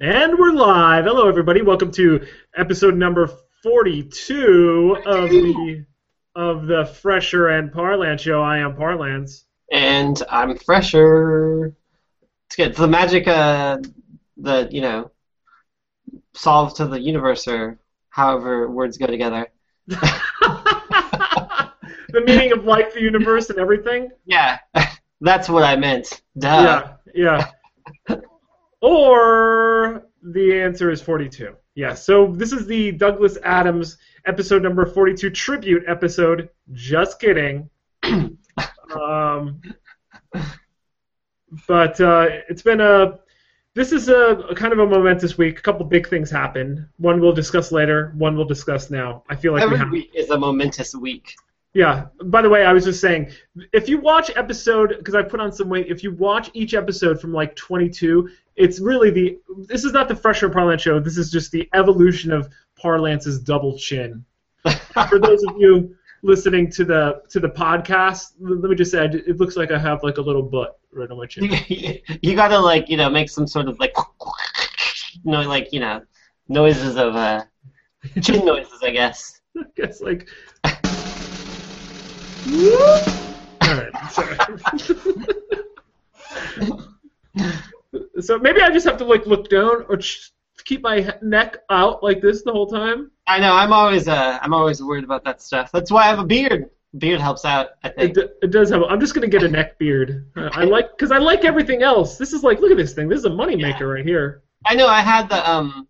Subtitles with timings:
[0.00, 1.04] And we're live.
[1.04, 1.62] Hello, everybody.
[1.62, 3.28] Welcome to episode number
[3.62, 5.84] 42 of the
[6.34, 8.42] of the Fresher and Parlance show.
[8.42, 9.44] I am Parlance.
[9.70, 11.74] And I'm fresher.
[12.46, 12.74] It's good.
[12.74, 13.78] The magic, uh,
[14.38, 15.12] the you know,
[16.32, 17.78] solve to the universe, or
[18.08, 19.48] however words go together.
[19.86, 21.70] the
[22.24, 24.10] meaning of life, the universe, and everything.
[24.24, 24.58] Yeah,
[25.20, 26.22] that's what I meant.
[26.36, 26.96] Duh.
[27.14, 27.50] Yeah,
[28.08, 28.16] yeah.
[28.82, 31.54] Or the answer is 42.
[31.74, 36.50] Yeah, so this is the Douglas Adams episode number 42 tribute episode.
[36.72, 37.70] Just kidding.
[38.02, 39.62] um,
[41.66, 43.18] but uh, it's been a.
[43.74, 45.58] This is a, a kind of a momentous week.
[45.58, 46.86] A couple big things happened.
[46.98, 48.12] One we'll discuss later.
[48.18, 49.24] One we'll discuss now.
[49.30, 49.90] I feel like we Every have.
[49.90, 51.34] week is a momentous week.
[51.72, 52.06] Yeah.
[52.24, 53.30] By the way, I was just saying,
[53.72, 57.18] if you watch episode, because I put on some weight, if you watch each episode
[57.18, 59.38] from like 22, it's really the.
[59.68, 61.00] This is not the Fresher Parlance show.
[61.00, 64.24] This is just the evolution of Parlance's double chin.
[65.08, 69.38] For those of you listening to the to the podcast, let me just say, it
[69.38, 71.50] looks like I have like a little butt right on my chin.
[72.22, 73.94] you gotta like you know make some sort of like
[75.24, 76.02] no like you know
[76.48, 77.44] noises of uh
[78.20, 79.40] chin noises I guess.
[79.56, 80.28] I guess like.
[83.62, 83.92] All right.
[84.10, 84.36] Sorry.
[88.20, 89.98] So maybe I just have to like look down or
[90.64, 93.10] keep my neck out like this the whole time.
[93.26, 95.70] I know I'm always uh I'm always worried about that stuff.
[95.72, 96.70] That's why I have a beard.
[96.98, 98.14] Beard helps out I It, think.
[98.14, 98.82] d- it does have.
[98.82, 100.26] I'm just gonna get a neck beard.
[100.36, 102.18] Uh, I like because I like everything else.
[102.18, 103.08] This is like look at this thing.
[103.08, 104.42] This is a moneymaker right here.
[104.66, 105.88] I know I had the um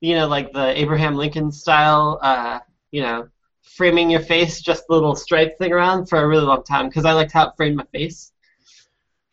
[0.00, 2.60] you know like the Abraham Lincoln style uh
[2.90, 3.28] you know
[3.62, 7.04] framing your face just the little stripe thing around for a really long time because
[7.04, 8.30] I liked how it framed my face.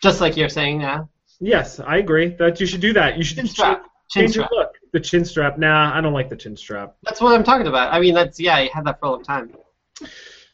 [0.01, 1.07] Just like you're saying now.
[1.41, 3.17] Yes, I agree that you should do that.
[3.17, 3.83] You should Chin strap.
[4.11, 4.49] Chin change strap.
[4.51, 4.75] your look.
[4.93, 5.57] The chin strap.
[5.57, 6.95] Nah, I don't like the chin strap.
[7.03, 7.91] That's what I'm talking about.
[7.93, 9.51] I mean that's yeah, you had that for a long time.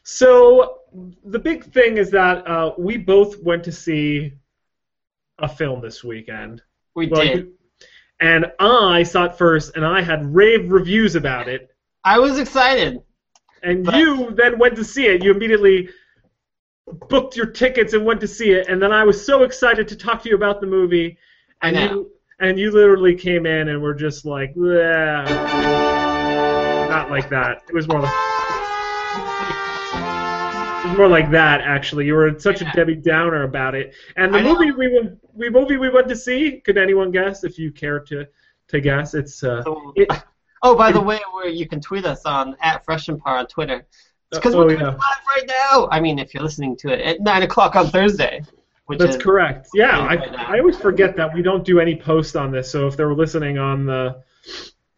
[0.04, 0.78] So
[1.24, 4.32] the big thing is that uh, we both went to see
[5.38, 6.62] a film this weekend.
[6.94, 7.36] We Well, did.
[7.38, 7.52] you-
[8.20, 11.70] and I saw it first, and I had rave reviews about it.
[12.04, 13.00] I was excited.
[13.62, 15.22] And But- you then went to see it.
[15.22, 15.90] You immediately
[17.08, 18.68] booked your tickets and went to see it.
[18.68, 21.18] And then I was so excited to talk to you about the movie.
[21.62, 22.10] And you
[22.40, 25.28] and you literally came in and were just like, "Bleh."
[26.88, 27.62] not like that.
[27.68, 28.12] It was more like.
[30.84, 32.06] It was more like that, actually.
[32.06, 32.70] You were such Yeah.
[32.70, 33.94] a Debbie Downer about it.
[34.16, 34.54] And the I know.
[34.54, 36.60] movie we went, we movie we went to see.
[36.60, 37.44] Could anyone guess?
[37.44, 38.26] If you care to,
[38.68, 40.08] to guess, it's uh, So- it,
[40.62, 43.46] oh, by the way, where you can tweet us on at Fresh and freshandpar on
[43.48, 43.86] Twitter.
[44.30, 44.88] It's because oh, we're doing yeah.
[44.88, 44.98] live
[45.36, 45.88] right now.
[45.90, 48.42] I mean, if you're listening to it at nine o'clock on Thursday,
[48.88, 49.68] which That's is correct.
[49.74, 50.46] Yeah, Right I, now.
[50.46, 52.70] I always forget that we don't do any post on this.
[52.70, 54.22] So if they were listening on the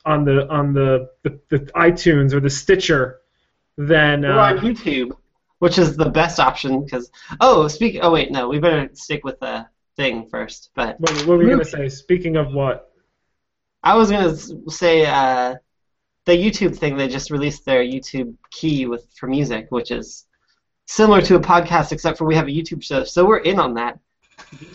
[0.04, 3.20] on the on the, the, the iTunes or the Stitcher,
[3.76, 5.16] then we're on uh, YouTube,
[5.58, 6.84] which is the best option.
[6.84, 7.10] Because
[7.40, 7.98] oh, speak.
[8.00, 9.66] Oh wait, no, we better stick with the
[9.96, 10.70] thing first.
[10.74, 11.88] But what, what were we gonna say?
[11.88, 12.92] Speaking of what?
[13.82, 14.36] I was gonna
[14.70, 15.56] say uh,
[16.26, 16.96] the YouTube thing.
[16.96, 20.26] They just released their YouTube key with for music, which is
[20.86, 23.04] similar to a podcast, except for we have a YouTube show.
[23.04, 23.98] So we're in on that.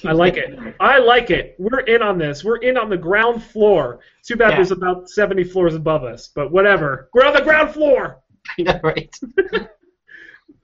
[0.06, 0.58] I like it.
[0.80, 1.56] I like it.
[1.58, 2.44] We're in on this.
[2.44, 4.00] We're in on the ground floor.
[4.24, 4.56] Too bad Yeah.
[4.58, 7.10] there's about 70 floors above us, but whatever.
[7.14, 8.22] We're on the ground floor.
[8.60, 9.16] I know, right?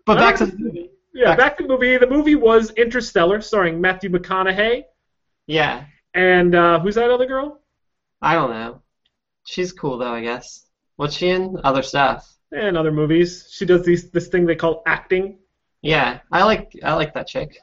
[0.05, 0.91] but back to the movie.
[1.13, 1.97] Yeah, Back- back to the movie.
[1.97, 4.83] The movie was Interstellar, starring Matthew McConaughey
[5.47, 7.59] Yeah, and uh, who's that other girl?
[8.21, 8.81] I don't know.
[9.45, 10.65] She's cool though, I guess.
[11.01, 11.59] What's she in?
[11.63, 12.31] Other stuff.
[12.51, 13.47] And other movies.
[13.49, 15.39] She does these this thing they call acting.
[15.81, 17.57] Yeah, I like I like that chick.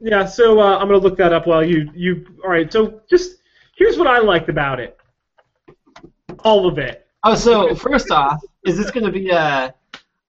[0.00, 2.26] Yeah, so uh, I'm gonna look that up while you you.
[2.42, 3.36] All right, so just
[3.76, 4.98] here's what I liked about it.
[6.40, 7.06] All of it.
[7.22, 9.72] Oh, so first off, is this gonna be a?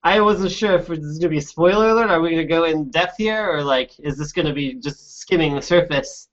[0.03, 2.11] I wasn't sure if this is gonna be a spoiler alert.
[2.11, 5.55] Are we gonna go in depth here, or like, is this gonna be just skimming
[5.55, 6.29] the surface?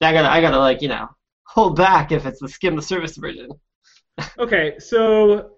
[0.00, 1.10] I gotta I gotta like you know
[1.42, 3.50] hold back if it's the skim the surface version.
[4.38, 5.50] Okay, so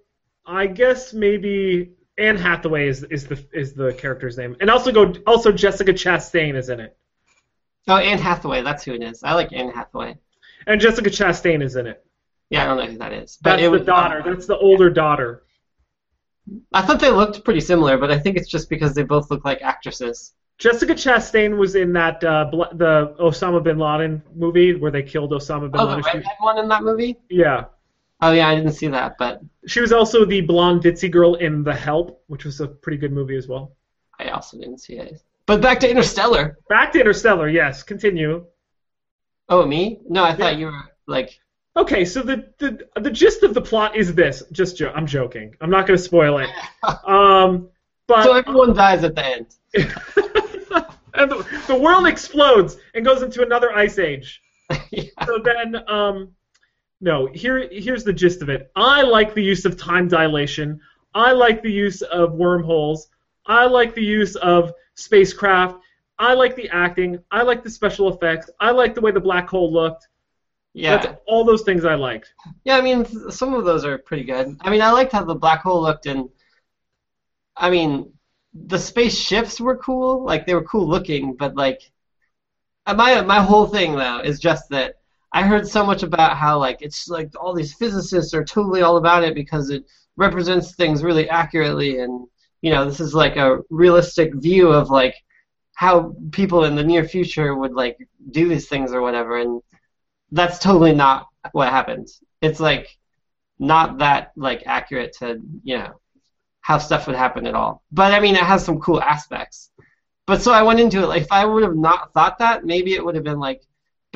[0.47, 5.13] I guess maybe Anne Hathaway is is the is the character's name, and also go
[5.27, 6.97] also Jessica Chastain is in it,
[7.89, 9.23] Oh, Anne Hathaway, that's who it is.
[9.23, 10.17] I like Anne Hathaway.
[10.67, 12.05] and Jessica Chastain is in it.
[12.51, 13.39] Yeah, I don't know who that is.
[13.43, 14.23] But That's it the was, daughter.
[14.25, 15.43] That's the older daughter.
[16.73, 19.45] I thought they looked pretty similar, but I think it's just because they both look
[19.45, 20.33] like actresses.
[20.59, 25.71] Jessica Chastain was in that uh, the Osama bin Laden movie where they killed Osama
[25.73, 26.05] bin Oh, the Laden.
[26.05, 27.17] She- redhead one in that movie?
[27.29, 27.65] yeah,
[28.21, 31.63] Oh yeah, I didn't see that, but she was also the blonde ditzy girl in
[31.63, 33.73] The Help, which was a pretty good movie as well.
[34.19, 35.21] I also didn't see it.
[35.45, 36.57] But back to Interstellar.
[36.69, 37.49] Back to Interstellar.
[37.49, 38.47] Yes, continue.
[39.49, 40.01] Oh, me?
[40.09, 40.59] No, I thought Yeah.
[40.59, 41.39] you were like.
[41.77, 44.43] Okay, so the, the the gist of the plot is this.
[44.51, 45.55] Just jo- I'm joking.
[45.61, 46.49] I'm not going to spoil it.
[47.07, 47.69] Um,
[48.07, 49.47] but so everyone dies at the end.
[51.15, 54.41] and the, the world explodes and goes into another ice age.
[54.91, 55.03] yeah.
[55.27, 56.31] So then, um,
[57.01, 57.27] no.
[57.27, 58.71] Here, here's the gist of it.
[58.77, 60.81] I like the use of time dilation.
[61.15, 63.09] I like the use of wormholes.
[63.47, 65.79] I like the use of spacecraft.
[66.19, 67.19] I like the acting.
[67.31, 68.51] I like the special effects.
[68.61, 70.09] I like the way the black hole looked.
[70.73, 70.99] Yeah.
[70.99, 72.33] That's all those things I liked.
[72.65, 74.57] Yeah, I mean, some of those are pretty good.
[74.61, 76.29] I mean, I liked how the black hole looked, and
[77.57, 78.13] I mean,
[78.53, 80.25] the spaceships were cool.
[80.25, 81.81] Like they were cool looking, but like,
[82.87, 84.97] my my whole thing though is just that
[85.37, 88.97] I heard so much about how like it's like all these physicists are totally all
[88.97, 89.85] about it because it
[90.17, 92.27] represents things really accurately, and
[92.63, 95.15] you know, this is like a realistic view of like
[95.75, 97.99] how people in the near future would like
[98.31, 99.61] do these things or whatever, and
[100.33, 102.09] that's totally not what happened.
[102.41, 102.89] It's like
[103.59, 106.01] not that like accurate to you know
[106.63, 107.83] how stuff would happen at all.
[107.93, 109.71] But I mean, it has some cool aspects.
[110.27, 112.95] But so I went into it like if I would have not thought that, maybe
[112.95, 113.61] it would have been like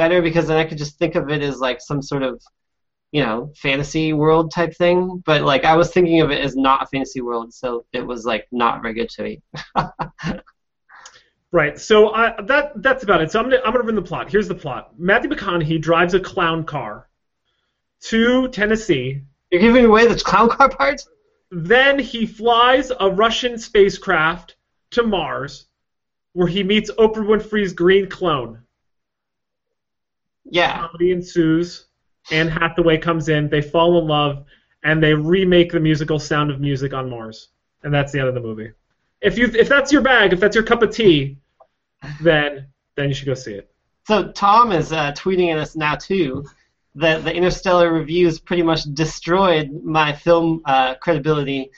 [0.00, 2.42] better because then I could just think of it as like some sort of
[3.12, 5.22] you know fantasy world type thing.
[5.26, 8.24] But like I was thinking of it as not a fantasy world, so it was
[8.24, 9.42] like not very good to me.
[11.52, 11.78] Right.
[11.80, 13.32] So I, that that's about it.
[13.32, 14.30] So I'm gonna I'm gonna run the plot.
[14.30, 14.92] Here's the plot.
[14.98, 17.08] Matthew McConaughey drives a clown car
[18.02, 19.22] to Tennessee.
[19.50, 21.08] You're giving away the clown car parts.
[21.50, 24.54] Then he flies a Russian spacecraft
[24.92, 25.66] to Mars,
[26.34, 28.62] where he meets Oprah Winfrey's green clone.
[30.50, 30.86] Yeah.
[30.86, 31.86] Comedy ensues.
[32.30, 33.48] Anne Hathaway comes in.
[33.48, 34.44] They fall in love,
[34.84, 37.48] and they remake the musical Sound of Music on Mars.
[37.82, 38.72] And that's the end of the movie.
[39.20, 41.38] If you if that's your bag, if that's your cup of tea,
[42.20, 43.70] then then you should go see it.
[44.06, 46.44] So Tom is uh, tweeting at us now too
[46.94, 51.70] that the Interstellar reviews pretty much destroyed my film uh, credibility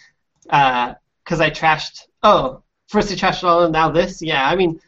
[0.45, 2.07] because I trashed.
[2.23, 4.23] Oh, first he trashed all, and now this.
[4.23, 4.81] Yeah, I mean,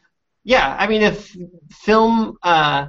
[0.43, 1.35] yeah, I mean if
[1.71, 2.37] film.
[2.41, 2.87] Uh,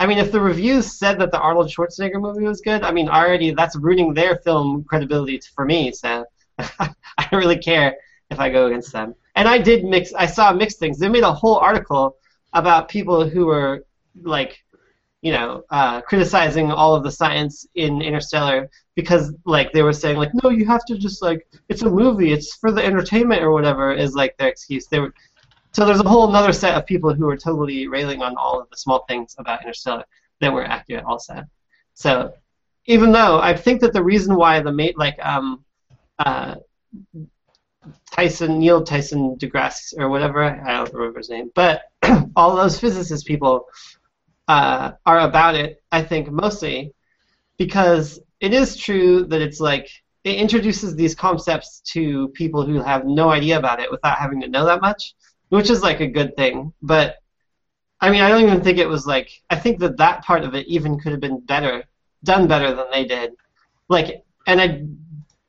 [0.00, 3.10] I mean, if the reviews said that the Arnold Schwarzenegger movie was good, I mean,
[3.10, 5.92] already that's ruining their film credibility for me.
[5.92, 6.24] So
[6.58, 6.94] I
[7.30, 7.96] don't really care
[8.30, 9.14] if I go against them.
[9.36, 10.14] And I did mix.
[10.14, 10.98] I saw mixed things.
[10.98, 12.16] They made a whole article
[12.54, 13.84] about people who were
[14.22, 14.64] like,
[15.20, 20.16] you know, uh, criticizing all of the science in Interstellar because like they were saying
[20.16, 22.32] like, no, you have to just like it's a movie.
[22.32, 24.86] It's for the entertainment or whatever is like their excuse.
[24.86, 25.12] They were.
[25.72, 28.68] So there's a whole another set of people who are totally railing on all of
[28.70, 30.04] the small things about Interstellar
[30.40, 31.44] that were accurate also.
[31.94, 32.32] So
[32.86, 35.64] even though I think that the reason why the mate like um
[36.18, 36.56] uh
[38.10, 41.82] Tyson Neil Tyson deGrasse or whatever I don't remember his name, but
[42.36, 43.66] all those physicist people
[44.48, 45.80] uh, are about it.
[45.92, 46.92] I think mostly
[47.56, 49.88] because it is true that it's like
[50.24, 54.48] it introduces these concepts to people who have no idea about it without having to
[54.48, 55.14] know that much,
[55.50, 56.72] which is like a good thing.
[56.80, 57.16] But
[58.00, 60.54] I mean, I don't even think it was like I think that that part of
[60.54, 61.84] it even could have been better,
[62.24, 63.32] done better than they did.
[63.88, 64.86] Like, and I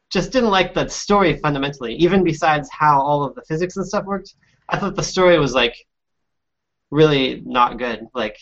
[0.09, 4.05] just didn't like the story fundamentally, even besides how all of the physics and stuff
[4.05, 4.35] worked.
[4.67, 5.75] I thought the story was like
[6.89, 8.07] really not good.
[8.13, 8.37] Like,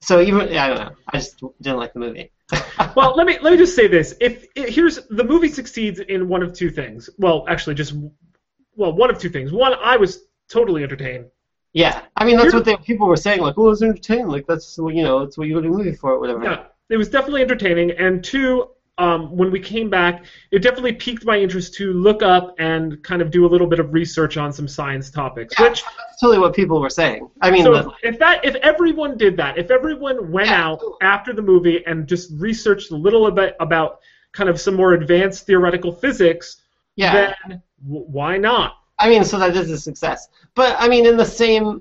[0.00, 0.96] so even I don't know.
[1.08, 2.32] I just didn't like the movie.
[2.96, 4.14] well, let me let me just say this.
[4.20, 7.08] If it, here's the movie succeeds in one of two things.
[7.18, 7.94] Well, actually, just
[8.76, 9.52] well, one of two things.
[9.52, 11.26] One, I was totally entertained.
[11.72, 13.40] Yeah, I mean that's what they, people were saying.
[13.40, 14.28] Like, well, it was entertaining.
[14.28, 16.44] Like that's you know, it's what you go to a movie for, or whatever.
[16.44, 17.90] Yeah, it was definitely entertaining.
[17.92, 22.54] And two, um, when we came back, it definitely piqued my interest to look up
[22.58, 25.54] and kind of do a little bit of research on some science topics.
[25.58, 27.28] Yeah, which that's totally what people were saying.
[27.40, 30.68] I mean, so the, if that if everyone did that, if everyone went Yeah.
[30.68, 33.98] out after the movie and just researched a little bit about
[34.30, 36.58] kind of some more advanced theoretical physics,
[36.94, 37.34] yeah.
[37.48, 38.78] then w- why not?
[38.98, 40.28] I mean, so that is a success.
[40.54, 41.80] But I mean, in the same,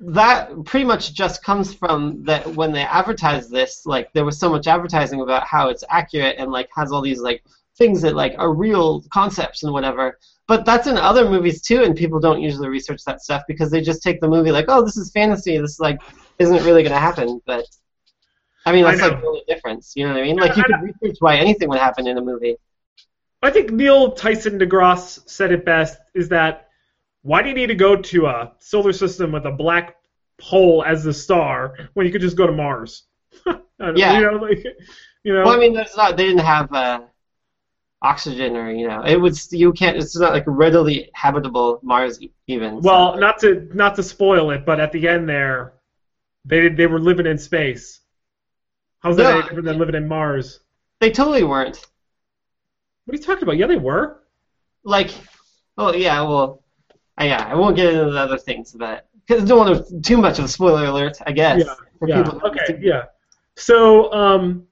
[0.00, 4.48] that pretty much just comes from that when they advertised this, like there was so
[4.48, 7.42] much advertising about how it's accurate and like has all these like
[7.76, 10.18] things that like are real concepts and whatever.
[10.46, 13.80] But that's in other movies too, and people don't usually research that stuff because they
[13.80, 15.58] just take the movie like, oh, this is fantasy.
[15.58, 16.00] This like
[16.38, 17.40] isn't really going to happen.
[17.44, 17.66] But
[18.64, 19.92] I mean, I that's like the only difference.
[19.94, 20.36] You know what I mean?
[20.36, 22.56] Like you I could research why anything would happen in a movie.
[23.42, 26.68] I think Neil Tyson deGrasse said it best: is that
[27.22, 29.96] why do you need to go to a solar system with a black
[30.40, 33.04] hole as the star when you could just go to Mars?
[33.46, 34.18] I Yeah.
[34.18, 34.64] You know, like,
[35.24, 35.44] you know.
[35.44, 36.16] Well, I mean, there's not.
[36.16, 37.00] They didn't have uh,
[38.02, 39.52] oxygen, or you know, it was.
[39.52, 39.96] You can't.
[39.96, 42.82] It's not like readily habitable Mars even.
[42.82, 45.74] so- Well, not to not to spoil it, but at the end there,
[46.44, 48.00] they they were living in space.
[49.00, 49.30] How's that No.
[49.30, 50.60] any different than living in Mars?
[51.00, 51.86] They totally weren't.
[53.08, 53.56] What are you talking about?
[53.56, 54.18] Yeah, they were.
[54.84, 55.10] Like,
[55.78, 56.62] oh yeah, well,
[57.16, 60.00] I, yeah, I won't get into the other things, but because I don't want to
[60.02, 61.64] too much of a spoiler alert, I guess.
[61.64, 62.30] Yeah, for Yeah.
[62.44, 62.78] Okay.
[62.82, 63.04] Yeah.
[63.56, 64.66] So, um,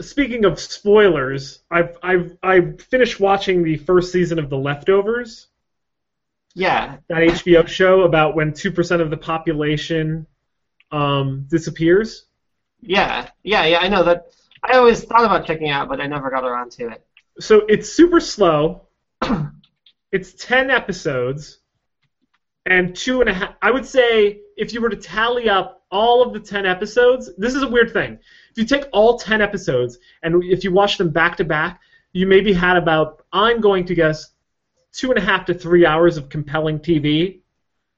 [0.00, 5.46] speaking of spoilers, I've I've I finished watching the first season of The Leftovers,
[6.56, 10.26] Yeah, that HBO show about when two percent of the population
[10.90, 12.26] um, disappears.
[12.80, 13.78] yeah, yeah, yeah.
[13.78, 14.26] I know that.
[14.64, 17.06] I always thought about checking out, but I never got around to it.
[17.40, 18.88] So it's super slow.
[20.12, 21.58] it's ten episodes,
[22.66, 23.54] and two and a half.
[23.62, 27.54] I would say if you were to tally up all of the ten episodes, this
[27.54, 28.18] is a weird thing.
[28.50, 31.80] If you take all ten episodes and if you watch them back to back,
[32.12, 34.30] you maybe had about I'm going to guess
[34.92, 37.40] two and a half to three hours of compelling TV.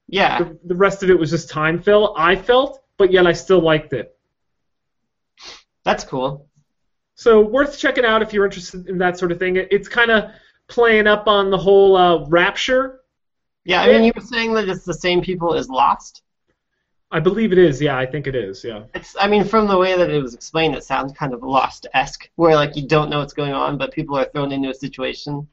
[0.07, 2.13] Yeah, The, the rest of it was just time fill.
[2.17, 4.17] I felt, but yet I still liked it.
[5.83, 6.47] that's cool.
[7.15, 9.55] So worth checking out if you're interested in that sort of thing.
[9.55, 10.31] It, it's kind of
[10.67, 13.01] playing up on the whole uh, Rapture.
[13.63, 16.21] Yeah, I mean, you were saying that it's the same people as Lost.
[17.11, 17.81] I believe it is.
[17.81, 18.63] Yeah, I think it is.
[18.63, 18.83] Yeah.
[18.93, 22.29] It's, I mean, from the way that it was explained, it sounds kind of Lost-esque,
[22.35, 25.47] where like you don't know what's going on, but people are thrown into a situation.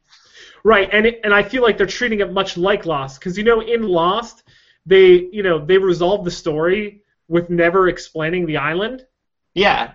[0.63, 3.43] Right, and it, and I feel like they're treating it much like Lost because you
[3.43, 4.43] know in Lost
[4.85, 9.05] they you know they resolve the story with never explaining the island,
[9.53, 9.93] Yeah.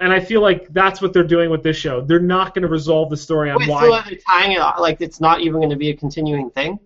[0.00, 2.00] And I feel like that's what they're doing with this show.
[2.00, 3.82] They're not going to resolve the story on Wait, why.
[3.82, 4.78] so are they tying it off?
[4.80, 6.78] Like it's not even going to be a continuing thing?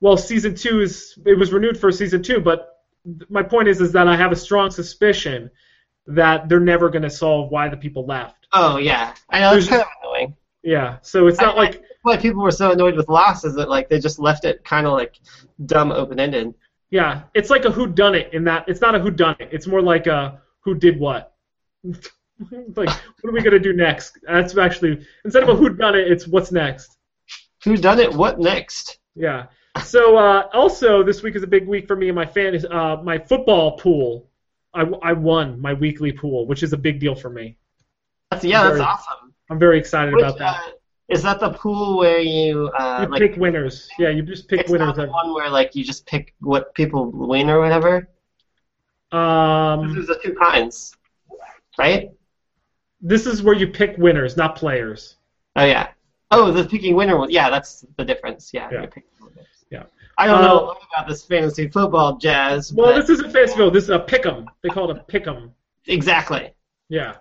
[0.00, 2.72] Well, season two is it was renewed for season two, but
[3.28, 5.50] my point is is that I have a strong suspicion
[6.06, 8.46] that they're never going to solve why the people left.
[8.52, 10.36] Oh yeah, I know it's kind of annoying.
[10.62, 13.68] Yeah, so it's not I- like Why people were so annoyed with Lost is that
[13.68, 15.18] like they just left it kind of like
[15.64, 16.54] dumb open ended.
[16.90, 19.48] yeah, it's like a who done it in that it's not a who done it.
[19.52, 21.32] It's more like a who did what.
[22.76, 24.18] like what are we gonna do next?
[24.26, 26.96] That's actually instead of a who done it, it's what's next.
[27.64, 28.12] Who done it?
[28.12, 28.98] What next?
[29.14, 29.46] Yeah.
[29.84, 32.96] So uh, also this week is a big week for me and my fan uh,
[33.02, 34.28] my football pool.
[34.74, 37.56] I, I won my weekly pool, which is a big deal for me.
[38.30, 39.32] That's yeah, that's awesome.
[39.50, 40.56] I'm very excited Which, about that.
[40.56, 40.70] uh,
[41.08, 43.20] is that the pool where you uh, you like?
[43.20, 43.88] pick winners.
[43.98, 44.88] Yeah, you just pick it's winners.
[44.88, 48.08] not the one where like you just pick what people win or whatever.
[49.12, 50.92] Um, There's the two kinds,
[51.78, 52.10] right?
[53.00, 55.16] This is where you pick winners, not players.
[55.56, 55.88] Oh yeah.
[56.30, 57.30] Oh, the picking winner one.
[57.30, 58.52] Yeah, that's the difference.
[58.52, 58.68] Yeah.
[58.72, 58.80] Yeah.
[58.80, 59.46] you're picking winners.
[59.70, 59.84] Yeah.
[60.18, 62.72] I don't Uh, know a lot about this fantasy football jazz.
[62.72, 63.72] Well, but this isn't Fanceville.
[63.72, 64.46] This is a pick'em.
[64.62, 65.50] They call it a pick'em.
[65.86, 66.52] exactly.
[66.88, 67.16] Yeah.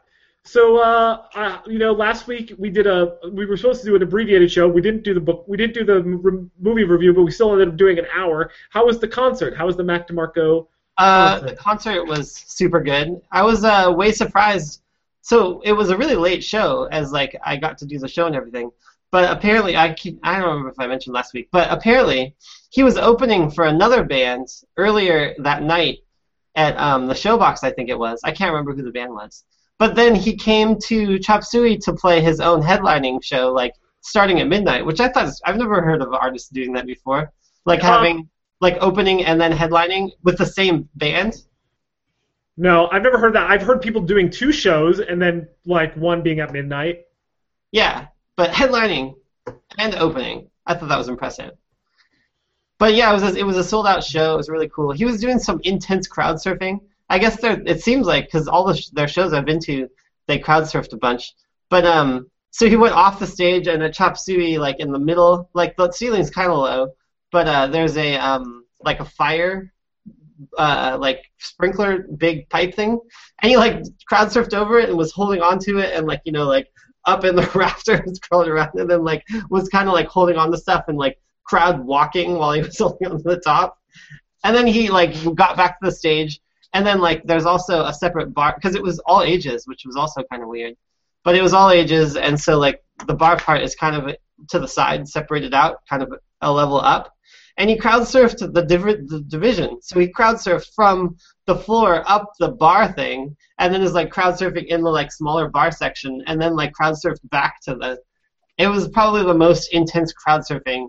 [0.48, 3.18] So, uh, I, you know, last week we did a.
[3.32, 4.68] We were supposed to do an abbreviated show.
[4.68, 5.44] We didn't do the book.
[5.48, 8.52] We didn't do the m- movie review, but we still ended up doing an hour.
[8.70, 9.58] How was the concert?
[9.58, 10.68] How was the Mac DeMarco?
[10.98, 11.50] Uh, Concert.
[11.50, 13.20] the concert was super good.
[13.32, 14.82] I was uh, way surprised.
[15.26, 18.28] So it was a really late show, as like I got to do the show
[18.28, 18.70] and everything.
[19.12, 22.36] But apparently, I keep, I don't remember if I mentioned last week, but apparently
[22.70, 25.98] he was opening for another band earlier that night
[26.56, 28.20] at um, the Showbox, I think it was.
[28.24, 29.46] I can't remember who the band was.
[29.80, 34.42] But then he came to Chop Suey to play his own headlining show, like starting
[34.42, 37.32] at midnight, which I thought I've never heard of an artist doing that before,
[37.66, 38.30] like Um, having
[38.62, 41.34] like opening and then headlining with the same band.
[42.58, 43.50] No, I've never heard that.
[43.50, 47.04] I've heard people doing two shows and then like one being at midnight.
[47.72, 48.08] Yeah,
[48.38, 49.16] but headlining
[49.78, 51.52] and opening, I thought that was impressive.
[52.78, 54.34] But yeah, it was a, it was a sold out show.
[54.34, 54.92] It was really cool.
[54.92, 56.80] He was doing some intense crowd surfing.
[57.10, 59.88] I guess they're, it seems like because all the sh- their shows I've been to,
[60.28, 61.34] they crowd surfed a bunch.
[61.70, 65.00] But um, so he went off the stage and a chop suey like in the
[65.00, 66.94] middle, like the ceiling's kind of low,
[67.32, 69.74] but uh, there's a um like a fire,
[70.58, 73.00] uh like sprinkler big pipe thing,
[73.42, 76.32] and he like crowd surfed over it and was holding onto it and like you
[76.32, 76.68] know like
[77.06, 80.52] up in the rafters crawling around and then like was kind of like holding on
[80.52, 83.78] to stuff and like crowd walking while he was holding on to the top.
[84.44, 86.40] And then he like got back to the stage.
[86.74, 89.96] And then like there's also a separate bar because it was all ages which was
[89.96, 90.76] also kind of weird.
[91.24, 94.16] But it was all ages and so like the bar part is kind of
[94.50, 97.15] to the side separated out kind of a level up
[97.58, 102.04] and he crowd surfed the, div- the division so he crowd surfed from the floor
[102.08, 105.72] up the bar thing and then is like crowd surfing in the like smaller bar
[105.72, 107.98] section and then like crowd surfed back to the
[108.58, 110.88] it was probably the most intense crowd surfing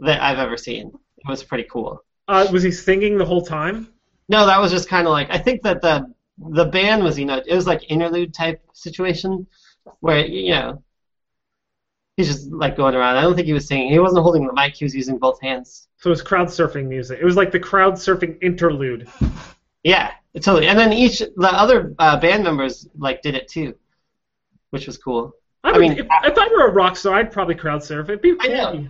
[0.00, 0.88] that I've ever seen.
[1.18, 2.02] It was pretty cool.
[2.28, 3.88] Uh, was he singing the whole time?
[4.28, 7.26] No, that was just kind of like I think that the the band was you
[7.26, 9.46] know it was like interlude type situation
[10.00, 10.82] where you know
[12.16, 13.16] he's just like going around.
[13.16, 13.90] I don't think he was singing.
[13.90, 14.74] He wasn't holding the mic.
[14.74, 15.88] He was using both hands.
[16.04, 17.18] So it was crowd surfing music.
[17.18, 19.08] It was like the crowd surfing interlude.
[19.84, 20.66] Yeah, Totally.
[20.66, 23.74] And then each the other uh, band members like did it too,
[24.68, 25.32] which was cool.
[25.62, 28.10] I, I mean, if, if I were a rock star, I'd probably crowd surf.
[28.10, 28.88] It'd be I know.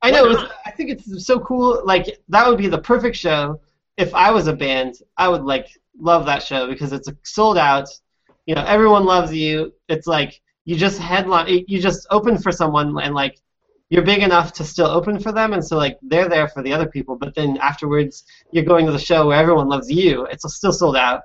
[0.00, 0.30] I know.
[0.30, 0.42] It's.
[0.64, 1.82] I think it's so cool.
[1.84, 3.60] Like that would be the perfect show.
[3.98, 5.68] If I was a band, I would like
[6.00, 7.90] love that show because it's sold out.
[8.46, 9.74] You know, everyone loves you.
[9.90, 13.40] It's like you just headline, you just open for someone, and like
[13.88, 16.72] you're big enough to still open for them, and so like they're there for the
[16.72, 17.16] other people.
[17.16, 20.26] But then afterwards, you're going to the show where everyone loves you.
[20.26, 21.22] It's still sold out,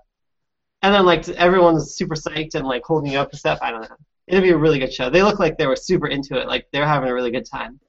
[0.81, 3.59] and then like everyone's super psyched and like holding you up and stuff.
[3.61, 3.95] I don't know.
[4.27, 5.09] It'd be a really good show.
[5.09, 6.47] They look like they were super into it.
[6.47, 7.79] Like they're having a really good time.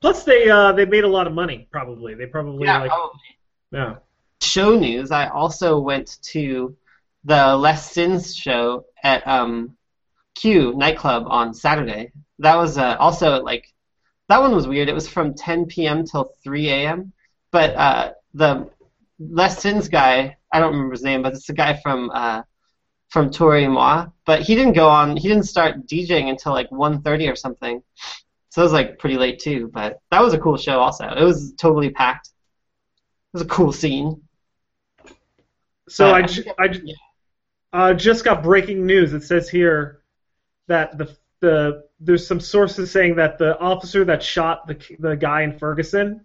[0.00, 1.68] Plus, they uh, they made a lot of money.
[1.70, 3.20] Probably they probably Yeah, like probably.
[3.72, 3.94] yeah.
[4.42, 6.76] show news, I also went to
[7.24, 9.76] the Les Sins show at um,
[10.36, 12.12] Q nightclub on Saturday.
[12.38, 13.66] That was uh, also like
[14.28, 14.88] that one was weird.
[14.88, 16.04] It was from 10 p.m.
[16.04, 17.12] till 3 a.m.
[17.50, 18.70] But uh, the
[19.18, 22.42] Les Sins guy, I don't remember his name, but it's the guy from uh,
[23.08, 24.06] from Toro y Moi.
[24.24, 25.16] But he didn't go on.
[25.16, 27.82] He didn't start DJing until like 1:30 or something.
[28.50, 29.70] So it was like pretty late too.
[29.72, 30.80] But that was a cool show.
[30.80, 32.28] Also, it was totally packed.
[32.28, 34.22] It was a cool scene.
[35.88, 36.94] So I, I ju- I ju- yeah.
[37.72, 39.12] uh, just got breaking news.
[39.12, 40.02] It says here
[40.68, 45.42] that the the there's some sources saying that the officer that shot the the guy
[45.42, 46.20] in Ferguson,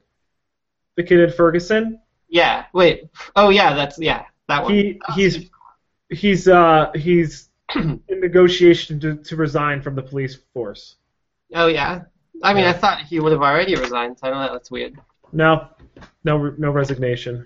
[0.96, 2.66] the kid in Ferguson, Yeah.
[2.74, 3.10] Wait.
[3.36, 3.74] Oh yeah.
[3.74, 4.26] That's yeah.
[4.48, 4.74] That one.
[4.74, 5.50] he he's
[6.10, 10.96] he's uh he's in negotiation to, to resign from the police force.
[11.54, 12.04] Oh yeah.
[12.44, 12.72] I mean, Yeah.
[12.72, 14.20] I thought he would have already resigned.
[14.20, 14.54] So I don't know.
[14.54, 15.00] That's weird.
[15.32, 15.68] No,
[16.24, 17.46] no no resignation.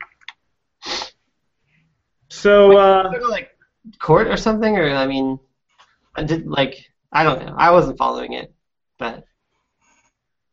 [2.29, 3.51] So uh, Go to, like
[3.99, 5.39] court or something, or I mean,
[6.15, 7.55] I did like I don't know.
[7.57, 8.53] I wasn't following it,
[8.97, 9.25] but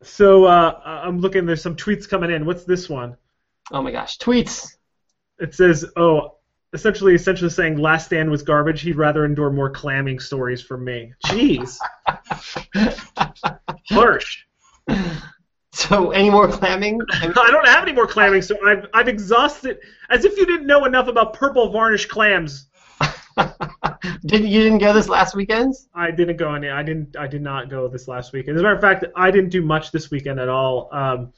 [0.03, 1.47] so uh, I'm looking.
[1.47, 2.47] There's some tweets coming in.
[2.47, 3.17] What's this one?
[3.73, 4.77] oh my gosh, tweets.
[5.39, 6.37] It says, "Oh,
[6.73, 8.83] essentially, essentially saying Last Stand was garbage.
[8.83, 11.79] He'd rather endure more clamming stories from me." Jeez,
[13.91, 14.45] harsh.
[15.73, 17.01] so any more clamming?
[17.11, 19.79] I mean, I don't have any more clamming, so I've I've exhausted.
[20.09, 22.67] As if you didn't know enough about purple varnish clams.
[24.27, 25.75] Did you didn't go this last weekend?
[25.95, 26.69] I didn't go any.
[26.69, 27.17] I didn't.
[27.17, 28.57] I did not go this last weekend.
[28.57, 30.89] As a matter of fact, I didn't do much this weekend at all.
[30.93, 31.33] Um,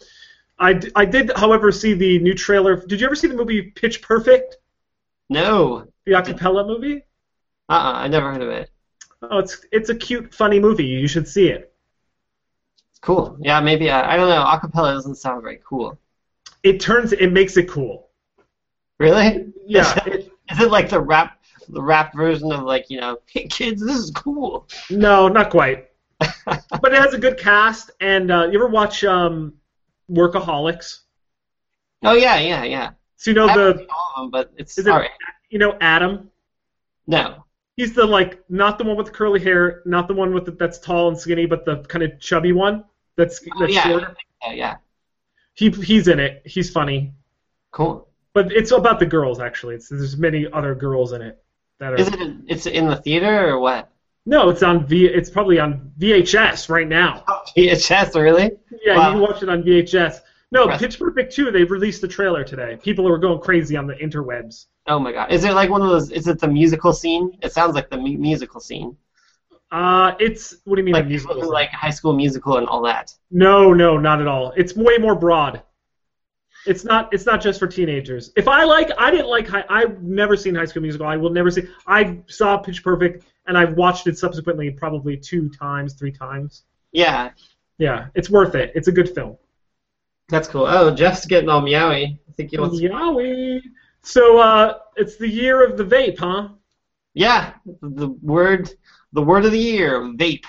[0.59, 2.77] I, d- I did, however, see the new trailer.
[2.87, 4.59] Did you ever see the movie Pitch Perfect,
[5.29, 5.87] No.
[6.05, 7.05] the acapella movie?
[7.69, 7.93] Uh-uh.
[7.95, 8.71] I never heard of it.
[9.23, 10.85] Oh, it's it's a cute, funny movie.
[10.85, 11.73] You should see it.
[13.01, 13.37] Cool.
[13.41, 13.91] Yeah, maybe.
[13.91, 14.45] Uh, I don't know.
[14.45, 15.99] Acapella doesn't sound very cool.
[16.63, 17.13] It turns.
[17.13, 18.09] It makes it cool.
[18.99, 19.53] Really?
[19.67, 19.83] Yeah.
[20.07, 20.29] Is it- it,
[20.59, 23.97] is it like the rap, the rap version of like you know, hey kids, this
[23.97, 24.69] is cool.
[24.91, 25.89] no, not quite.
[26.47, 27.91] But it has a good cast.
[28.01, 29.55] And uh, you ever watch um,
[30.11, 31.01] Workaholics?
[32.05, 32.91] Oh yeah, yeah, yeah.
[33.17, 35.11] So you know I the seen all of them, but it's Is it-
[35.51, 36.31] you know Adam.
[37.07, 37.45] No.
[37.77, 40.51] He's the like not the one with the curly hair, not the one with the,
[40.53, 42.85] that's tall and skinny, but the kind of chubby one.
[43.17, 44.17] That's Oh, that's yeah, shorter.
[44.45, 44.77] yeah, yeah.
[45.55, 46.43] He he's in it.
[46.45, 47.13] He's funny,
[47.71, 48.09] Cool.
[48.33, 49.75] but it's about the girls actually.
[49.77, 51.43] It's, there's many other girls in it
[51.81, 51.97] that are.
[51.97, 52.37] Is it?
[52.47, 53.91] It's in the theater or what?
[54.25, 55.07] No, it's on V.
[55.07, 57.25] It's probably on VHS right now.
[57.57, 58.53] VHS, really?
[58.85, 59.07] Yeah, Wow.
[59.09, 60.21] you can watch it on VHS.
[60.53, 60.69] No.
[60.77, 62.79] Pitch Perfect 2, they've released the trailer today.
[62.83, 64.67] People are going crazy on the interwebs.
[64.87, 65.33] Oh my god.
[65.33, 66.11] Is it like one of those?
[66.11, 67.33] Is it the musical scene?
[67.43, 68.97] It sounds like the mu- musical scene,
[69.71, 71.51] Uh, it's what do you mean like the musical?
[71.51, 73.15] like High School Musical and all that.
[73.31, 74.53] No, no, not at all.
[74.57, 75.63] It's way more broad.
[76.67, 77.13] It's not.
[77.13, 78.31] It's not just for teenagers.
[78.37, 79.49] If I like, I didn't like.
[79.49, 81.07] High, I've never seen High School Musical.
[81.07, 81.67] I will never see.
[81.87, 86.63] I saw Pitch Perfect, and I've watched it subsequently probably two times, three times.
[86.93, 87.31] Yeah,
[87.79, 88.73] Yeah, it's worth it.
[88.75, 89.37] It's a good film.
[90.29, 90.67] that's cool.
[90.67, 92.19] Oh, Jeff's getting all meowy.
[92.29, 92.81] I think he wants.
[92.81, 93.61] Yowie.
[94.03, 96.49] So, uh, it's the year of the vape, huh?
[97.15, 98.71] Yeah, the word,
[99.13, 100.45] the word of the year, vape.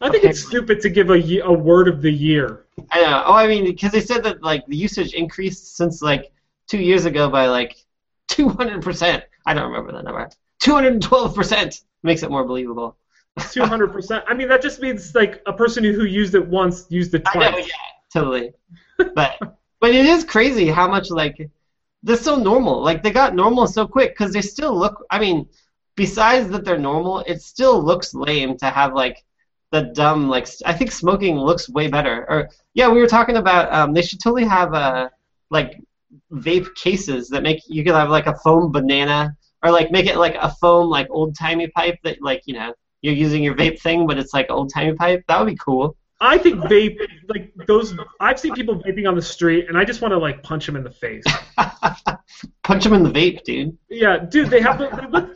[0.00, 2.65] I think it's stupid to give a, a word of the year.
[2.90, 3.22] I know.
[3.26, 6.32] Oh, I mean, because they said that like the usage increased since like
[6.68, 7.76] two years ago by like
[8.28, 9.24] 200 percent.
[9.46, 10.28] I don't remember the number.
[10.60, 12.96] 212 percent makes it more believable.
[13.52, 14.24] Two hundred percent.
[14.26, 17.22] I mean, that just means like a person who, who used it once used it
[17.26, 17.52] I twice.
[17.52, 17.74] know, yeah,
[18.10, 18.52] totally.
[19.14, 19.38] But
[19.78, 21.50] but it is crazy how much like
[22.02, 22.82] they're so normal.
[22.82, 25.04] Like they got normal so quick because they still look.
[25.10, 25.46] I mean,
[25.96, 29.22] besides that they're normal, it still looks lame to have like
[29.76, 30.48] the dumb like.
[30.64, 32.26] I think smoking looks way better.
[32.28, 35.08] Or yeah, we were talking about um, they should totally have uh
[35.50, 35.80] like
[36.32, 40.16] vape cases that make you could have like a foam banana or like make it
[40.16, 43.80] like a foam like old timey pipe that like you know you're using your vape
[43.80, 45.22] thing but it's like old timey pipe.
[45.28, 45.96] That would be cool.
[46.18, 47.94] I think vape, like those.
[48.20, 50.76] I've seen people vaping on the street, and I just want to like punch them
[50.76, 51.24] in the face.
[52.64, 53.76] Punch them in the vape, dude.
[53.88, 54.78] Yeah, dude, they have.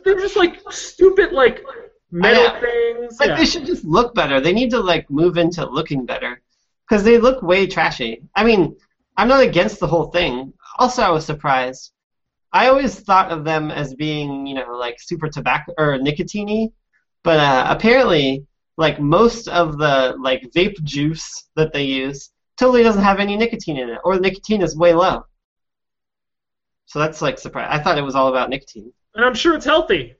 [0.03, 1.63] They're just like stupid, like
[2.11, 2.59] metal know.
[2.59, 3.19] things.
[3.19, 3.37] Like yeah.
[3.37, 4.39] they should just look better.
[4.39, 6.41] They need to like move into looking better
[6.87, 8.23] because they look way trashy.
[8.35, 8.75] I mean,
[9.17, 10.53] I'm not against the whole thing.
[10.77, 11.91] Also, I was surprised.
[12.53, 16.71] I always thought of them as being, you know, like super tobacco or nicotine
[17.23, 18.45] but uh, apparently,
[18.77, 23.77] like most of the like vape juice that they use totally doesn't have any nicotine
[23.77, 25.25] in it, or the nicotine is way low.
[26.85, 27.67] So that's like surprise.
[27.69, 28.91] I thought it was all about nicotine.
[29.15, 30.15] and I'm sure it's healthy.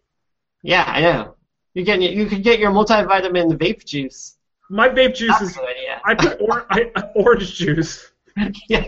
[0.63, 1.35] Yeah, I know.
[1.73, 4.37] You get you could get your multivitamin vape juice.
[4.69, 5.59] My vape juice That's is.
[6.05, 8.11] I put or, I, orange juice.
[8.69, 8.87] yeah.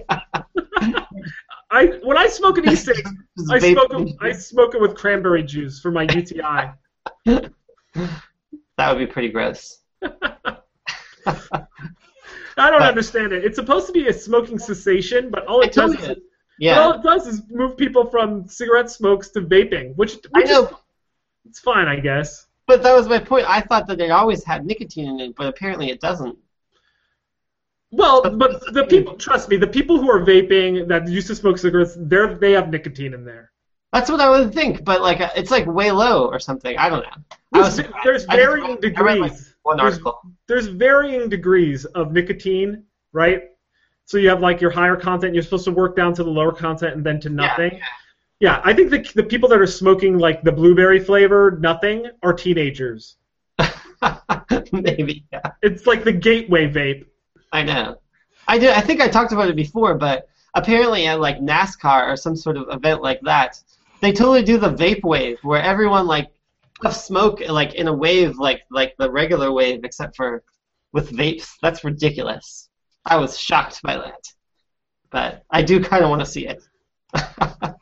[1.71, 3.05] I when I smoke an e-cig,
[3.49, 6.71] I smoke it, I smoke it with cranberry juice for my UTI.
[8.75, 9.81] That would be pretty gross.
[10.01, 10.57] I
[11.27, 13.45] don't But- understand it.
[13.45, 16.17] It's supposed to be a smoking cessation, but all it I does is.
[16.59, 16.79] Yeah.
[16.79, 20.65] all it does is move people from cigarette smokes to vaping, which, I know.
[20.65, 20.71] is
[21.45, 22.47] it's fine, I guess.
[22.67, 23.45] But that was my point.
[23.49, 26.37] I thought that it always had nicotine in it, but apparently it doesn't.
[27.91, 31.57] Well, but the people, trust me, the people who are vaping that used to smoke
[31.59, 33.51] cigarettes, they're they have nicotine in there.
[33.91, 36.75] That's what I would think, but like it's like way low or something.
[36.77, 37.37] I don't know.
[37.53, 39.55] I was There's, I varying read- I read, like, degrees.
[39.61, 40.21] one There's- article.
[40.47, 43.43] there's varying degrees of nicotine, right?
[44.05, 46.51] So you have like your higher content, you're supposed to work down to the lower
[46.51, 47.73] content and then to nothing.
[47.73, 47.83] Yeah,
[48.63, 53.17] I think the, the people that are smoking like the blueberry flavor nothing are teenagers.
[54.71, 55.25] Maybe.
[55.31, 55.51] Yeah.
[55.61, 57.05] It's like the gateway vape.
[57.51, 57.97] I know.
[58.47, 58.71] I did.
[58.71, 62.57] I think I talked about it before, but apparently at like NASCAR or some sort
[62.57, 63.61] of event like that,
[64.01, 66.29] they totally do the vape wave where everyone like
[66.81, 70.43] puffs smoke like in a wave like like the regular wave, except for
[70.91, 71.53] with vapes.
[71.61, 72.69] That's ridiculous.
[73.05, 74.33] I was shocked by that,
[75.09, 76.61] but I do kind of want to see it.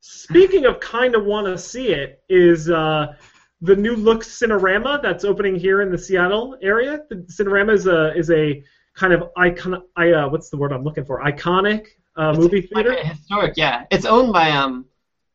[0.00, 3.14] Speaking of kind of want to see it, is uh,
[3.60, 7.00] the new look Cinerama that's opening here in the Seattle area.
[7.08, 8.62] The Cinerama is a is a
[8.94, 9.82] kind of icon.
[9.96, 11.20] I uh, what's the word I'm looking for?
[11.22, 11.86] Iconic
[12.16, 12.92] uh, movie Like theater.
[13.00, 13.84] a historic, yeah.
[13.90, 14.86] It's owned by um,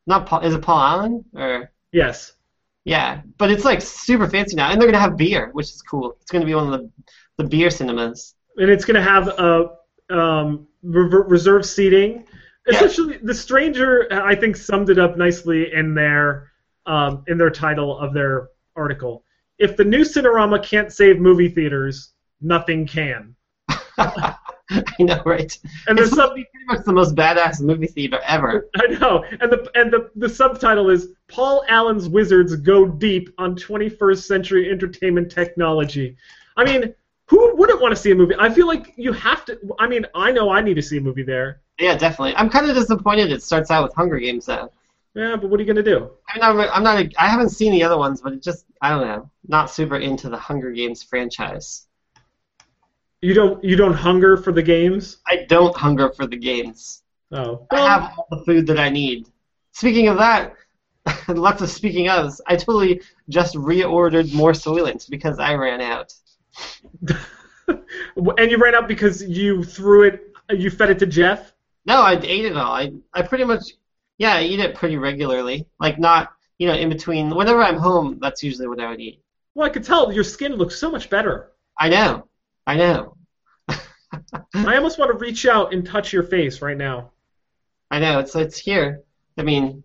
[0.08, 0.41] not Paul.
[0.41, 1.71] Is it Paul Allen or?
[1.91, 2.34] Yes.
[2.86, 6.15] Yeah, but it's like super fancy now, and they're gonna have beer, which is cool.
[6.21, 6.91] It's gonna be one of the
[7.38, 8.36] the beer cinemas.
[8.58, 9.69] and it's going to have a
[10.10, 12.25] um, re- reserved seating.
[12.69, 12.77] Yeah.
[12.77, 16.51] Essentially, the stranger I think summed it up nicely in their
[16.86, 19.23] um, in their title of their article.
[19.58, 23.36] If the new Cinerama can't save movie theaters, nothing can.
[23.99, 25.58] I know, right?
[25.88, 28.69] And It's there's supposed some to be pretty much the most badass movie theater ever.
[28.77, 33.55] I know, and the and the, the subtitle is Paul Allen's Wizards Go Deep on
[33.55, 36.15] 21st Century Entertainment Technology.
[36.55, 36.93] I mean,
[37.25, 38.36] who wouldn't want to see a movie?
[38.38, 39.60] I feel like you have to.
[39.79, 41.62] I mean, I know I need to see a movie there.
[41.79, 42.35] Yeah, definitely.
[42.35, 44.71] I'm kind of disappointed it starts out with Hunger Games though.
[45.15, 46.11] Yeah, but what are you gonna do?
[46.27, 47.05] I mean, I'm, I'm not.
[47.17, 49.29] I haven't seen the other ones, but it just I don't know.
[49.47, 51.87] Not super into the Hunger Games franchise.
[53.21, 55.17] You don't you don't hunger for the games?
[55.25, 57.03] I don't hunger for the games.
[57.31, 57.65] Oh.
[57.71, 59.27] I have all the food that I need.
[59.71, 60.55] Speaking of that,
[61.27, 62.39] lots of speaking ofs.
[62.47, 66.13] I totally just reordered more Soylent because I ran out.
[67.67, 71.53] and you ran out because you threw it you fed it to Jeff?
[71.89, 72.71] No, I ate it all.
[72.71, 73.63] I I pretty much
[74.19, 75.65] yeah, I eat it pretty regularly.
[75.80, 77.32] Like not you know in between.
[77.36, 79.23] Whenever I'm home, that's usually what I would eat.
[79.56, 81.52] Well, I could tell your skin looks so much better.
[81.80, 82.28] I know,
[82.67, 83.17] I know,
[83.67, 87.12] I almost want to reach out and touch your face right now.
[87.89, 88.19] I know.
[88.19, 89.02] It's it's here.
[89.39, 89.84] I mean,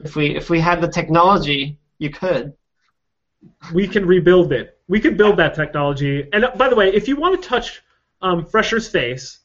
[0.00, 2.54] if we if we had the technology, you could.
[3.74, 4.78] We can rebuild it.
[4.88, 6.26] We could build that technology.
[6.32, 7.82] And uh, by the way, if you want to touch
[8.22, 9.41] um, Fresher's face,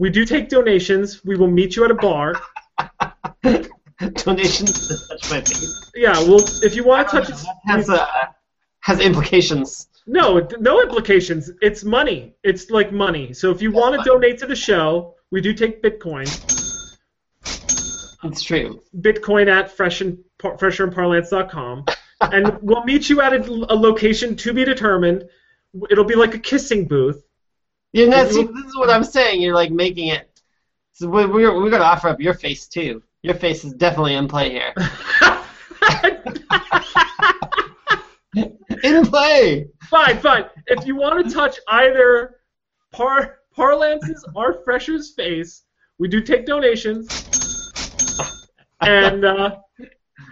[0.00, 1.22] we do take donations.
[1.26, 2.40] We will meet you at a bar.
[4.14, 5.90] Donations to touch my face.
[5.94, 7.36] Yeah, well, if you want to touch it,
[7.66, 8.06] has uh,
[8.80, 9.88] has implications.
[10.06, 11.50] no, no implications.
[11.60, 12.34] It's money.
[12.42, 13.34] It's like money.
[13.34, 16.24] So if you want to donate to the show, we do take Bitcoin.
[18.22, 18.82] That's true.
[18.98, 21.84] Bitcoin at fresh and, par- fresherandparlance.com.
[22.22, 25.24] and we'll meet you at a, a location to be determined.
[25.90, 27.22] It'll be like a kissing booth.
[27.92, 29.40] You know, You- see, this is what I'm saying.
[29.42, 30.26] You're like making it.
[30.92, 33.02] So we're we're, we're gonna offer up your face too.
[33.22, 34.72] Your face is definitely in play here.
[38.82, 39.68] in play.
[39.88, 40.44] fine, fine.
[40.66, 42.36] If you want to touch either
[42.92, 45.64] Par Parlance's or Fresher's face,
[45.98, 47.08] we do take donations,
[48.80, 49.56] and uh,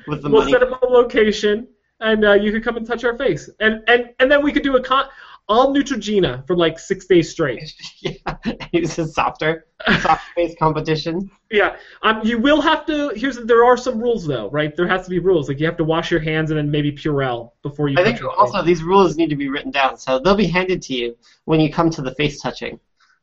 [0.07, 0.53] With the we'll money.
[0.53, 1.69] set up a location,
[2.01, 4.63] and uh, you can come and touch our face, and and and then we could
[4.63, 5.07] do a con.
[5.49, 7.73] All Neutrogena for like six days straight.
[8.01, 8.13] yeah,
[8.73, 9.67] it's a softer,
[10.01, 11.31] soft face competition.
[11.51, 13.13] Yeah, um, you will have to.
[13.17, 14.75] Here's there are some rules though, right?
[14.77, 15.49] There has to be rules.
[15.49, 17.97] Like you have to wash your hands and then maybe Purell before you.
[17.99, 18.29] I think face.
[18.37, 21.61] also these rules need to be written down, so they'll be handed to you when
[21.61, 22.79] you come to the face touching.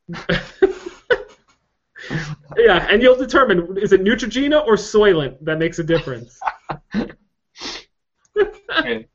[2.58, 6.40] yeah, and you'll determine is it Neutrogena or Soylent that makes a difference.
[8.78, 9.08] Okay.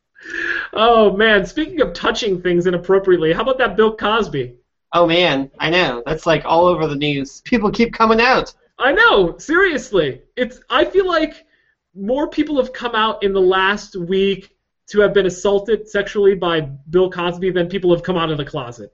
[0.72, 4.54] Oh man, speaking of touching things inappropriately, how about that Bill Cosby?
[4.92, 6.02] Oh man, I know.
[6.06, 7.40] That's like all over the news.
[7.42, 8.52] People keep coming out.
[8.78, 10.22] I know, seriously.
[10.36, 11.46] It's I feel like
[11.94, 14.56] more people have come out in the last week
[14.88, 18.44] to have been assaulted sexually by Bill Cosby than people have come out of the
[18.44, 18.92] closet.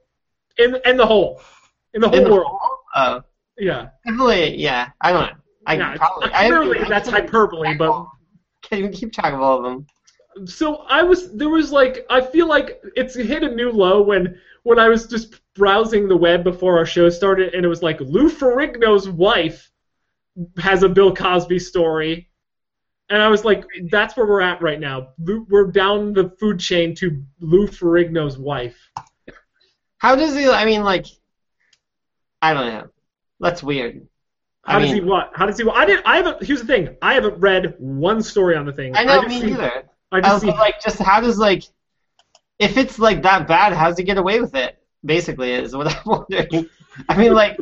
[0.57, 1.41] In in the whole.
[1.93, 2.59] In the whole In the world.
[2.95, 3.21] Oh,
[3.57, 3.89] Yeah.
[4.05, 4.55] definitely.
[4.57, 5.37] Yeah, I don't know.
[5.65, 6.29] I yeah, probably.
[6.33, 8.07] I, clearly I that's can't hyperbole, but
[8.61, 9.87] Can't even keep track of all of them.
[10.45, 14.39] So I was there was like I feel like it's hit a new low when
[14.63, 17.99] when I was just browsing the web before our show started and it was like
[17.99, 19.71] Lou Ferrigno's wife
[20.57, 22.29] has a Bill Cosby story.
[23.09, 25.09] And I was like, that's where we're at right now.
[25.17, 28.77] We're down the food chain to Lou Ferrigno's wife.
[29.97, 30.47] How does he?
[30.49, 31.05] I mean, like,
[32.41, 32.89] I don't know.
[33.39, 34.07] That's weird.
[34.65, 35.31] How I does he what?
[35.33, 35.67] How does he?
[35.69, 36.05] I didn't.
[36.05, 36.43] I haven't.
[36.43, 36.97] Here's the thing.
[37.01, 38.95] I haven't read one story on the thing.
[38.95, 39.55] I me
[40.11, 41.63] I just was like, just how does like,
[42.59, 44.77] if it's like that bad, how does he get away with it?
[45.05, 46.69] Basically, is what I'm wondering.
[47.07, 47.57] I mean, like,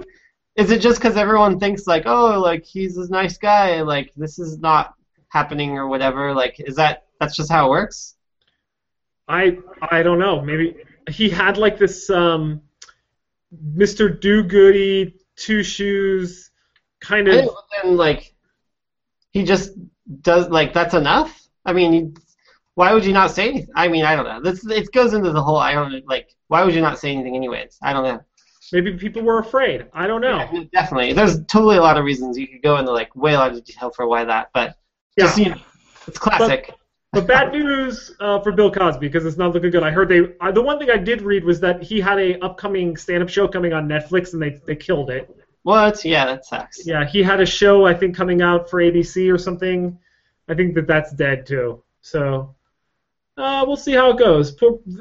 [0.55, 4.39] is it just because everyone thinks like, oh, like he's this nice guy, like this
[4.39, 4.93] is not
[5.29, 6.33] happening or whatever?
[6.33, 8.15] Like, is that that's just how it works?
[9.27, 10.41] I I don't know.
[10.41, 10.77] Maybe
[11.09, 12.61] he had like this um,
[13.75, 14.19] Mr.
[14.19, 16.51] Do Goody two shoes
[16.99, 17.49] kind of.
[17.83, 18.33] And like,
[19.31, 19.71] he just
[20.21, 21.41] does like that's enough.
[21.65, 22.15] I mean,
[22.75, 23.69] why would you not say anything?
[23.75, 24.41] I mean, I don't know.
[24.41, 25.57] This it goes into the whole.
[25.57, 26.29] I don't like.
[26.47, 27.77] Why would you not say anything anyways?
[27.81, 28.21] I don't know.
[28.71, 29.87] Maybe people were afraid.
[29.93, 30.47] I don't know.
[30.51, 31.13] Yeah, definitely.
[31.13, 33.63] There's totally a lot of reasons you could go into like way a lot of
[33.63, 34.75] detail for why that, but
[35.17, 35.25] Yeah.
[35.25, 35.57] just you know,
[36.07, 36.73] it's classic.
[37.13, 39.83] But bad news uh, for Bill Cosby because it's not looking good.
[39.83, 40.33] I heard they.
[40.41, 43.47] Uh, the one thing I did read was that he had a upcoming stand-up show
[43.47, 45.29] coming on Netflix and they they killed it.
[45.63, 46.03] what?
[46.03, 46.85] Yeah, that sucks.
[46.85, 49.97] Yeah, he had a show I think coming out for ABC or something.
[50.49, 51.83] I think that that's dead too.
[52.01, 52.54] So
[53.37, 54.55] uh, we'll see how it goes.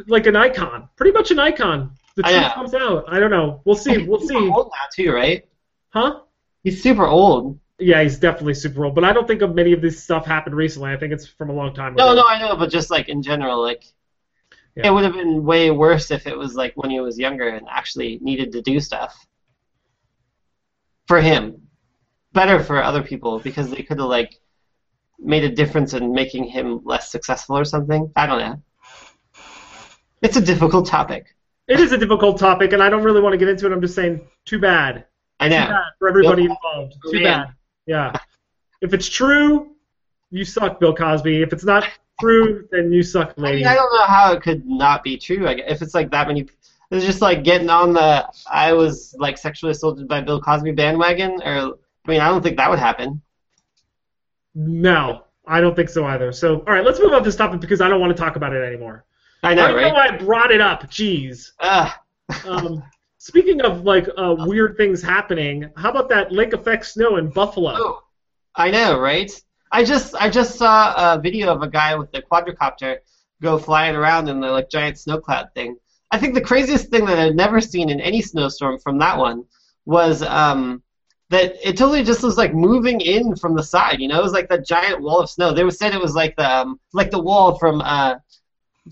[0.07, 1.93] Like an icon, pretty much an icon.
[2.17, 2.51] The truth know.
[2.55, 3.05] comes out.
[3.09, 3.61] I don't know.
[3.65, 3.99] We'll see.
[4.07, 4.37] We'll He's see.
[4.37, 5.47] old now too, right?
[5.91, 6.21] Huh?
[6.63, 7.59] He's super old.
[7.79, 8.95] Yeah, he's definitely super old.
[8.95, 10.93] But I don't think of many of this stuff happened recently.
[10.93, 12.07] I think it's from a long time ago.
[12.07, 13.85] No, no, I know, but just like in general, like
[14.77, 14.89] Yeah.
[14.89, 17.67] it would have been way worse if it was like when he was younger and
[17.69, 19.15] actually needed to do stuff.
[21.07, 21.69] For him,
[22.33, 24.41] better for other people because they could have like
[25.19, 28.11] made a difference in making him less successful or something.
[28.17, 28.63] I don't know.
[30.23, 31.35] It's a difficult topic.
[31.69, 33.73] It is a difficult topic, and I don't really want to get into it.
[33.73, 35.07] I'm just saying, too bad.
[35.41, 35.67] I Too know.
[35.67, 36.95] bad for everybody Bill- involved.
[37.11, 37.49] Too bad.
[37.87, 38.13] Yeah.
[38.81, 39.73] If it's true,
[40.31, 41.43] you suck, Bill Cosby.
[41.43, 41.85] If it's not
[42.21, 43.57] true, then you suck, I, lady.
[43.59, 45.49] mean, I don't know how it could not be true.
[45.49, 45.67] I guess.
[45.69, 46.47] If it's like that many,
[46.91, 51.41] it's just like getting on the I was like sexually assaulted by Bill Cosby bandwagon,
[51.43, 53.21] or I mean, I don't think that would happen.
[54.55, 56.33] No, I don't think so either.
[56.33, 58.37] So, all right, let's move on to this topic because I don't want to talk
[58.37, 59.05] about it anymore.
[59.43, 60.85] I I know, don't know why I brought it up.
[60.85, 61.51] Jeez.
[61.61, 61.93] Ugh.
[62.47, 62.83] Um,
[63.19, 67.75] speaking of like uh, weird things happening, how about that lake effect snow in Buffalo?
[67.77, 68.03] Oh,
[68.55, 69.31] I know, right?
[69.73, 72.99] I just I just saw a video of a guy with a quadricopter
[73.43, 75.77] go flying around in the like giant snow cloud thing.
[76.13, 79.45] I think the craziest thing that I'd never seen in any snowstorm from that one
[79.85, 80.84] was um,
[81.35, 83.99] that it totally just was like moving in from the side.
[83.99, 85.53] You know, it was like that giant wall of snow.
[85.53, 88.17] They were said it was like the um, like the wall from uh,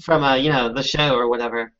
[0.00, 1.72] from uh, you know the show or whatever.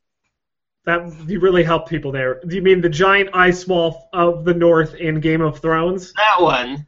[0.85, 2.39] That you really helped people there.
[2.47, 6.13] Do you mean the giant ice wall of the North in Game of Thrones?
[6.13, 6.87] That one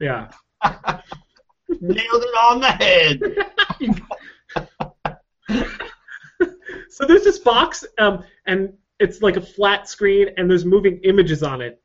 [0.00, 0.30] Yeah.
[1.68, 3.20] nailed it on the head.
[6.90, 11.42] so there's this box, um, and it's like a flat screen, and there's moving images
[11.42, 11.80] on it.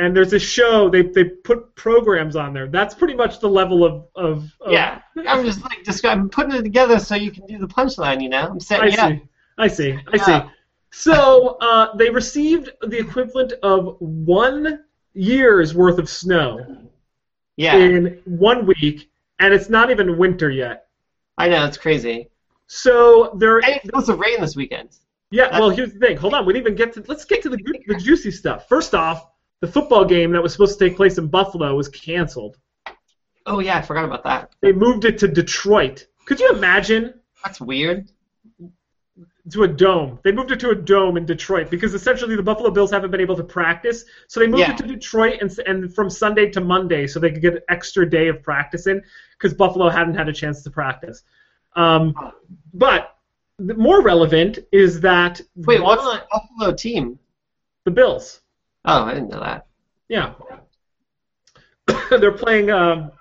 [0.00, 2.66] And there's a show they they put programs on there.
[2.66, 4.50] That's pretty much the level of of.
[4.60, 7.66] of Yeah, I'm just like just I'm putting it together so you can do the
[7.68, 8.22] punchline.
[8.22, 9.10] You know, I'm I setting up.
[9.10, 9.22] see.
[9.58, 9.98] I see.
[10.12, 10.42] I Yeah.
[10.44, 10.50] see.
[10.92, 16.88] So uh, they received the equivalent of one year's worth of snow
[17.56, 20.86] Yeah, in one week, and it's not even winter yet.
[21.38, 22.28] I know it's crazy.
[22.66, 24.90] So And it's supposed rain this weekend.
[25.30, 26.16] Yeah, well, here's the thing.
[26.16, 27.04] Hold on, we didn't even get to.
[27.06, 28.68] Let's get to the the juicy stuff.
[28.68, 29.29] First off,
[29.60, 32.56] the football game that was supposed to take place in Buffalo was canceled.
[33.46, 34.52] Oh yeah, I forgot about that.
[34.60, 36.06] They moved it to Detroit.
[36.26, 37.14] Could you imagine?
[37.44, 38.10] That's weird.
[39.50, 40.18] to a dome.
[40.22, 43.22] They moved it to a dome in Detroit because essentially the Buffalo Bills haven't been
[43.22, 44.72] able to practice, so they moved Yeah.
[44.72, 48.08] it to Detroit and and from Sunday to Monday so they could get an extra
[48.08, 49.02] day of practice in
[49.38, 51.22] because Buffalo hadn't had a chance to practice.
[51.74, 52.14] Um,
[52.74, 53.16] but
[53.58, 57.18] the more relevant is that Wait, what's the Buffalo team?
[57.84, 58.40] the Bills?
[58.84, 59.66] Oh, I didn't know that.
[60.08, 60.34] Yeah,
[62.10, 62.70] they're playing.
[62.70, 63.12] Um,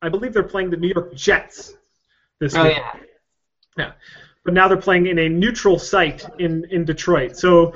[0.00, 1.74] I believe they're playing the New York Jets
[2.40, 2.62] this year.
[2.62, 3.08] Oh week.
[3.78, 3.92] yeah.
[4.44, 7.36] but now they're playing in a neutral site in, in Detroit.
[7.36, 7.74] So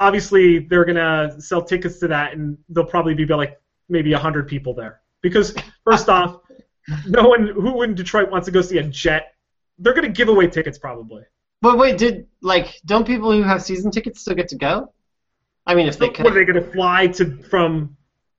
[0.00, 4.74] obviously they're gonna sell tickets to that, and there'll probably be like maybe hundred people
[4.74, 5.00] there.
[5.20, 6.40] Because first off,
[7.06, 9.34] no one who in Detroit wants to go see a Jet.
[9.78, 11.22] They're gonna give away tickets probably.
[11.62, 14.92] But wait, did like don't people who have season tickets still get to go?
[15.70, 17.96] I mean, if they could, What are they gonna fly to from?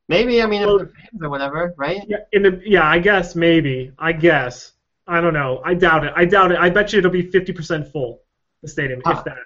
[0.08, 0.42] maybe.
[0.42, 2.02] I mean, if they're fans or whatever, right?
[2.08, 3.92] Yeah, in the, yeah, I guess maybe.
[3.98, 4.74] I guess.
[5.08, 5.62] I don't know.
[5.66, 6.14] I doubt it.
[6.16, 6.58] I doubt it.
[6.60, 8.22] I bet you it'll be fifty percent full.
[8.62, 9.16] The stadium, Huh.
[9.18, 9.38] if that,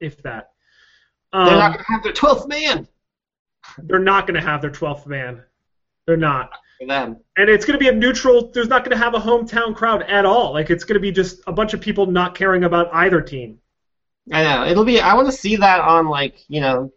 [0.00, 0.50] if that.
[1.32, 2.88] They're Um, not gonna have their twelfth man
[3.78, 5.42] they're not going to have their 12th man.
[6.06, 6.50] They're not.
[6.80, 10.02] And it's going to be a neutral, there's not going to have a hometown crowd
[10.02, 10.52] at all.
[10.52, 13.58] Like, it's going to be just a bunch of people not caring about either team.
[14.32, 15.00] I know it'll be.
[15.00, 16.92] I want to see that on like you know,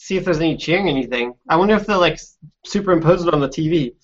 [0.00, 1.34] see if there's any cheering or anything.
[1.46, 2.18] I wonder if they'll like
[2.64, 3.94] superimpose it on the TV.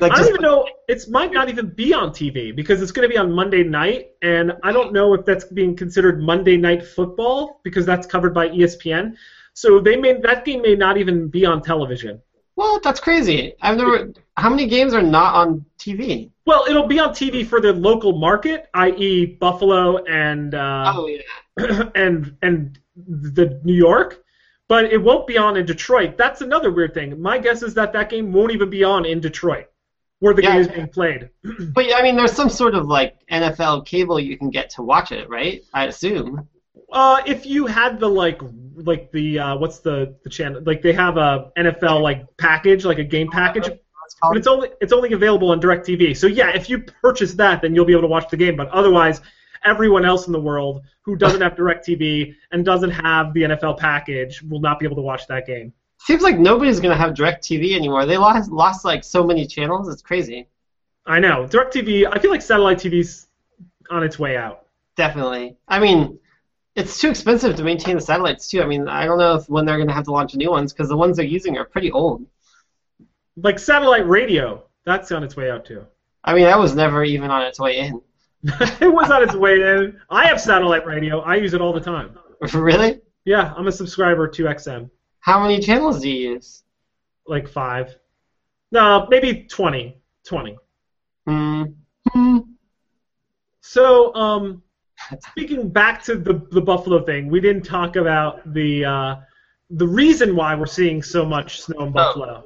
[0.00, 3.06] Like I don't even know, it might not even be on TV because it's going
[3.06, 4.12] to be on Monday night.
[4.22, 8.48] And I don't know if that's being considered Monday night football because that's covered by
[8.48, 9.16] ESPN.
[9.52, 12.22] So they may, that game may not even be on television.
[12.56, 13.52] well, that's crazy.
[13.60, 14.14] I've never.
[14.38, 16.30] How many games are not on TV?
[16.46, 21.90] Well, it'll be on TV for the local market, i.e., Buffalo and uh, oh yeah.
[21.94, 24.24] and and the New York,
[24.70, 26.16] but it won't be on in Detroit.
[26.16, 27.20] That's another weird thing.
[27.20, 29.66] My guess is that that game won't even be on in Detroit,
[30.20, 30.52] where the Yeah.
[30.52, 31.28] game is being played.
[31.74, 35.10] But I mean, there's some sort of like NFL cable you can get to watch
[35.10, 35.60] it, right?
[35.74, 36.48] I assume.
[36.92, 38.40] Uh, if you had the like
[38.76, 43.00] like the uh, what's the the channel like they have a NFL like package like
[43.00, 43.68] a game package,
[44.22, 46.16] but it's only it's only available on DirecTV.
[46.16, 48.54] So yeah, if you purchase that, then you'll be able to watch the game.
[48.56, 49.20] But otherwise,
[49.64, 54.42] everyone else in the world who doesn't have DirecTV and doesn't have the NFL package
[54.42, 55.72] will not be able to watch that game.
[55.98, 58.06] Seems like nobody's gonna have Direct TV anymore.
[58.06, 59.88] They lost lost like so many channels.
[59.88, 60.48] It's crazy.
[61.06, 61.46] I know.
[61.46, 63.28] DirecTV, I feel like satellite TV's
[63.90, 64.66] on its way out.
[64.96, 65.56] Definitely.
[65.68, 66.18] I mean,
[66.74, 68.62] it's too expensive to maintain the satellites too.
[68.62, 70.88] I mean, I don't know if when they're gonna have to launch new ones because
[70.88, 72.24] the ones they're using are pretty old.
[73.36, 75.86] Like satellite radio, that's on its way out too.
[76.24, 78.00] I mean, that was never even on its way in.
[78.80, 80.00] it was on its way in.
[80.08, 81.20] I have satellite radio.
[81.20, 82.18] I use it all the time.
[82.54, 83.00] really?
[83.24, 84.90] Yeah, I'm a subscriber to XM.
[85.20, 86.62] How many channels do you use?
[87.26, 87.94] Like five.
[88.72, 90.00] No, maybe 20.
[90.24, 90.56] 20.
[91.26, 91.62] Hmm.
[92.12, 92.38] Hmm.
[93.60, 94.62] So, um,
[95.30, 99.16] speaking back to the, the Buffalo thing, we didn't talk about the uh,
[99.70, 102.44] the reason why we're seeing so much snow in Buffalo.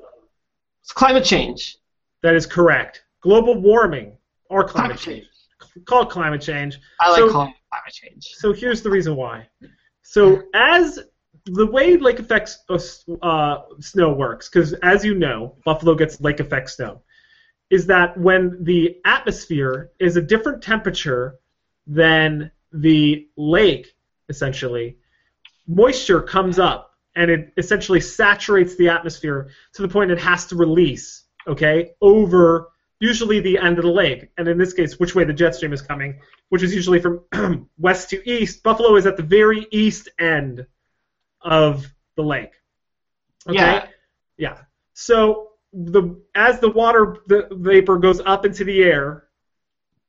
[0.83, 1.79] It's climate change.
[2.23, 3.05] That is correct.
[3.21, 4.17] Global warming
[4.51, 5.34] or climate Climate change.
[5.77, 6.81] It climate change.
[7.01, 8.35] I like So- calling it climate change.
[8.37, 9.49] So here's the reason why.
[10.03, 11.01] So as
[11.47, 16.71] the way lake effect uh, snow works, because as you know, Buffalo gets lake effect
[16.71, 17.03] snow,
[17.71, 21.39] is that when the atmosphere is a different temperature
[21.87, 23.95] than the lake,
[24.29, 24.99] essentially,
[25.67, 30.57] moisture comes up and it essentially saturates the atmosphere to the point it has to
[30.57, 34.31] release, okay, over usually the end of the lake.
[34.39, 37.21] And in this case, which way the jet stream is coming, which is usually from
[37.79, 38.63] west to east.
[38.63, 40.67] Buffalo is at the very east end
[41.41, 42.53] of the lake.
[43.49, 43.57] Okay?
[43.57, 43.87] Yeah.
[44.37, 44.59] Yeah.
[44.95, 49.25] So the as the water the vapor goes up into the air,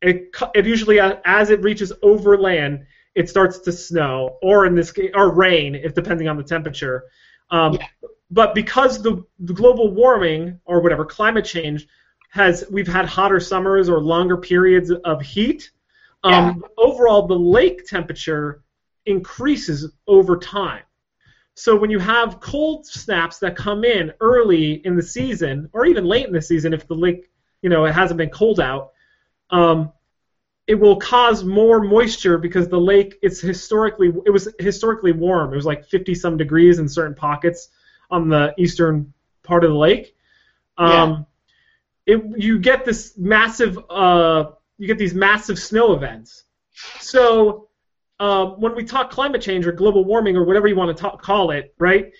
[0.01, 4.75] it it usually uh, as it reaches over land, it starts to snow or in
[4.75, 7.05] this case or rain, if depending on the temperature.
[7.49, 7.87] Um, Yeah.
[8.31, 11.87] But because the, the global warming or whatever climate change
[12.35, 15.71] has we've had hotter summers or longer periods of heat.
[16.21, 18.61] Um, Overall, the lake temperature
[19.05, 20.83] increases over time.
[21.53, 26.03] So when you have cold snaps that come in early in the season, or even
[26.03, 27.31] late in the season, if the lake,
[27.61, 28.91] you know, it hasn't been cold out,
[29.51, 29.93] um,
[30.67, 35.53] it will cause more moisture because the lake it's historically it was historically warm.
[35.53, 37.69] It was like 50 some degrees in certain pockets
[38.11, 39.13] on the eastern
[39.43, 40.17] part of the lake.
[40.77, 41.25] Um,
[42.05, 46.43] it, you get this massive uh, you get these massive snow events.
[46.99, 47.69] So
[48.19, 51.21] um, when we talk climate change or global warming or whatever you want to talk,
[51.21, 52.11] call it, right?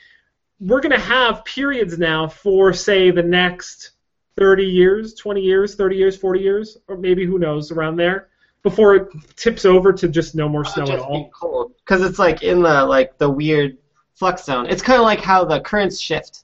[0.59, 3.91] We're going to have periods now for say the next
[4.37, 8.29] 30 years, 20 years, 30 years, 40 years, or maybe who knows around there,
[8.63, 11.29] before it tips over to just no more snow at all.
[11.29, 13.77] cold because it's like in the like the weird
[14.13, 14.65] flux zone.
[14.67, 16.43] It's kind of like how the currents shift.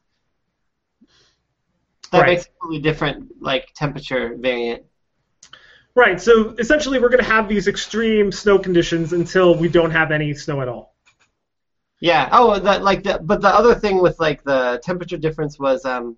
[2.12, 2.28] That Right.
[2.28, 4.84] makes a totally different like temperature variant.
[5.96, 6.20] Right.
[6.22, 10.34] So essentially, we're going to have these extreme snow conditions until we don't have any
[10.34, 10.96] snow at all.
[12.00, 12.30] Yeah.
[12.32, 16.18] Oh, that like the but the other thing with like the temperature difference was um,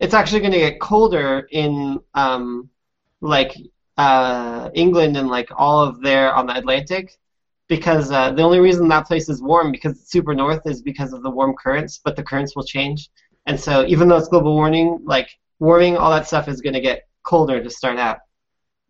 [0.00, 2.70] it's actually going to get colder in um,
[3.20, 3.54] like
[3.96, 7.18] uh England and like all of there on the Atlantic,
[7.66, 11.12] because uh, the only reason that place is warm because it's super north is because
[11.12, 13.10] of the warm currents, but the currents will change,
[13.48, 15.28] and so even though it's global warming, like
[15.58, 18.18] warming, all that stuff is going to get colder to start out,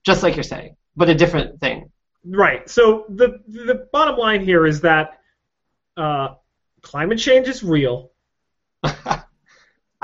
[0.05, 1.91] just like you're saying, but a different thing.
[2.27, 2.69] Right.
[2.69, 5.21] So the the bottom line here is that
[5.97, 6.35] uh,
[6.83, 8.11] climate change is real.
[8.83, 9.23] I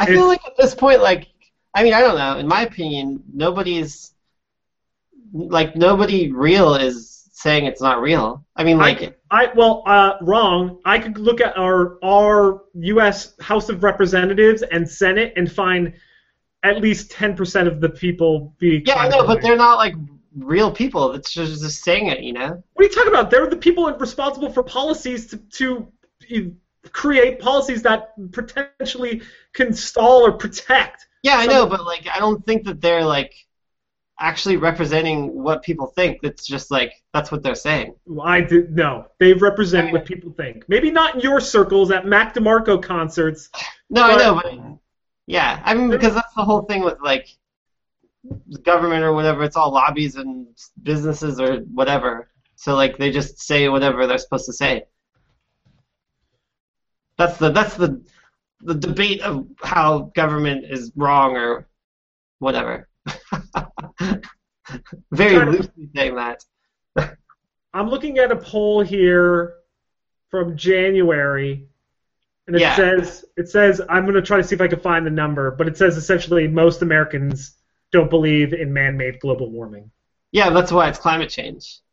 [0.01, 1.29] It's- feel like at this point, like,
[1.75, 2.39] I mean, I don't know.
[2.39, 4.15] In my opinion, nobody's
[5.33, 7.14] like nobody real is
[7.45, 8.45] saying it's not real.
[8.57, 10.81] I mean, like, I well, uh, wrong.
[10.85, 13.35] I could look at our our U.S.
[13.41, 15.93] House of Representatives and Senate and find
[16.65, 18.83] at least ten percent of the people be.
[18.87, 19.95] yeah, I know, but they're not like
[20.37, 21.13] real people.
[21.13, 22.63] It's just just saying it, you know.
[22.73, 23.31] What are you talking about?
[23.31, 25.93] They're the people responsible for policies to, to
[26.27, 26.57] you-
[26.91, 29.23] create policies that potentially
[29.53, 31.07] can stall or protect.
[31.23, 33.35] Yeah, I know, but like, I don't think that they're like
[34.21, 36.21] actually representing what people think.
[36.23, 37.95] It's just like that's what they're saying.
[38.07, 39.07] Well, I did no.
[39.19, 40.65] They represent what people think.
[40.69, 43.51] Maybe not in your circles at Mac DeMarco concerts.
[43.91, 44.55] No, I know, but
[45.27, 47.29] yeah, I mean because that's the whole thing with like
[48.63, 49.45] government or whatever.
[49.45, 50.47] It's all lobbies and
[50.83, 52.29] businesses or whatever.
[52.57, 54.85] So like they just say whatever they're supposed to say.
[57.19, 58.03] That's the that's the
[58.61, 61.69] the debate of how government is wrong or
[62.39, 62.89] whatever.
[65.11, 66.45] Very loosely saying that.
[67.73, 69.55] I'm looking at a poll here
[70.31, 71.67] from January,
[72.47, 72.77] and it Yeah.
[72.77, 75.51] says it says I'm going to try to see if I can find the number,
[75.51, 77.57] but it says essentially most Americans
[77.93, 79.91] don't believe in man-made global warming.
[80.33, 81.81] Yeah, that's why it's climate change.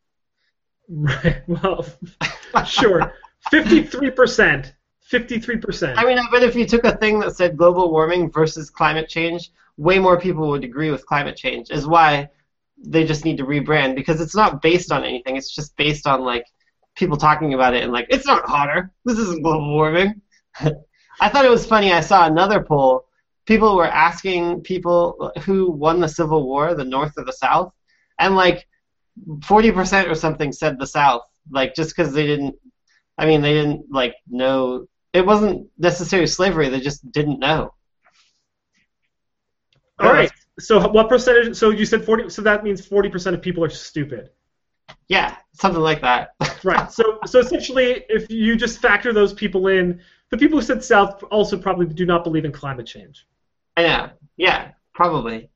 [0.94, 1.42] Right.
[1.48, 1.86] Well,
[2.68, 3.14] sure.
[3.50, 4.74] Fifty-three percent.
[5.12, 6.00] Fifty-three percent.
[6.00, 9.10] I mean, I bet if you took a thing that said global warming versus climate
[9.10, 11.70] change, way more people would agree with climate change.
[11.70, 12.30] Is why
[12.78, 15.36] they just need to rebrand because it's not based on anything.
[15.36, 16.46] It's just based on like
[16.96, 18.90] people talking about it and like it's not hotter.
[19.04, 20.22] This isn't global warming.
[21.20, 21.92] I thought it was funny.
[21.92, 23.06] I saw another poll.
[23.46, 27.74] People were asking people who won the Civil War, the North or the South,
[28.18, 28.66] and like
[29.44, 31.24] forty percent or something said the South.
[31.50, 32.56] Like just because they didn't.
[33.18, 36.70] I mean, they didn't like know it wasn't necessarily slavery.
[36.70, 37.74] They just didn't know.
[40.00, 40.32] All right.
[40.60, 41.56] So what percentage?
[41.56, 42.30] So you said forty.
[42.30, 44.30] So that means forty percent of people are stupid.
[45.08, 46.32] Yeah, something like that.
[46.64, 46.92] Right.
[46.92, 50.00] So so essentially, if you just factor those people in,
[50.30, 53.26] the people who said South also probably do not believe in climate change.
[53.76, 54.10] I know.
[54.38, 55.50] Yeah, probably.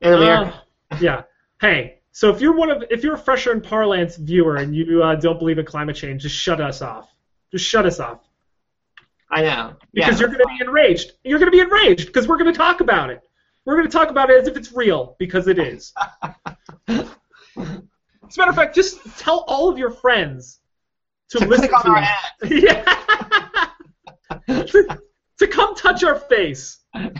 [0.00, 0.62] In America.
[0.92, 1.22] Uh, yeah.
[1.60, 1.98] Hey.
[2.12, 5.16] So if you're one of if you're a fresher in parlance viewer and you uh,
[5.16, 7.12] don't believe in climate change, just shut us off.
[7.50, 8.20] Just shut us off
[9.32, 9.76] I know.
[9.94, 11.12] because yeah, you're going to be enraged.
[11.24, 13.22] You're going to be enraged because we're going to talk about it.
[13.64, 15.94] We're going to talk about it as if it's real because it is.
[17.56, 20.60] As a matter of fact, just tell all of your friends
[21.30, 22.08] to, to listen to our us.
[22.50, 22.84] yeah.
[24.46, 24.98] to,
[25.38, 26.78] to come touch our face.
[26.94, 27.10] I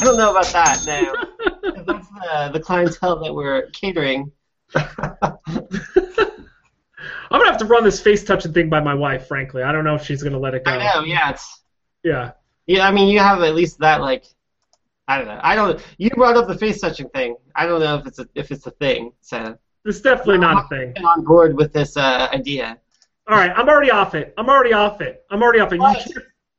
[0.00, 1.12] don't know about that now.
[1.84, 4.32] That's the, the clientele that we're catering.
[7.30, 9.26] I'm gonna have to run this face touching thing by my wife.
[9.28, 10.72] Frankly, I don't know if she's gonna let it go.
[10.72, 11.04] I know.
[11.04, 11.62] Yeah, it's.
[12.02, 12.32] Yeah.
[12.66, 14.24] Yeah, I mean, you have at least that like.
[15.08, 15.40] I don't know.
[15.42, 15.80] I don't.
[15.98, 17.36] You brought up the face touching thing.
[17.54, 19.12] I don't know if it's a if it's a thing.
[19.20, 20.94] So It's definitely not a thing.
[21.04, 22.78] On board with this uh, idea.
[23.28, 24.34] All right, I'm already off it.
[24.36, 25.24] I'm already off it.
[25.30, 25.76] I'm already off it.
[25.76, 26.12] You can't,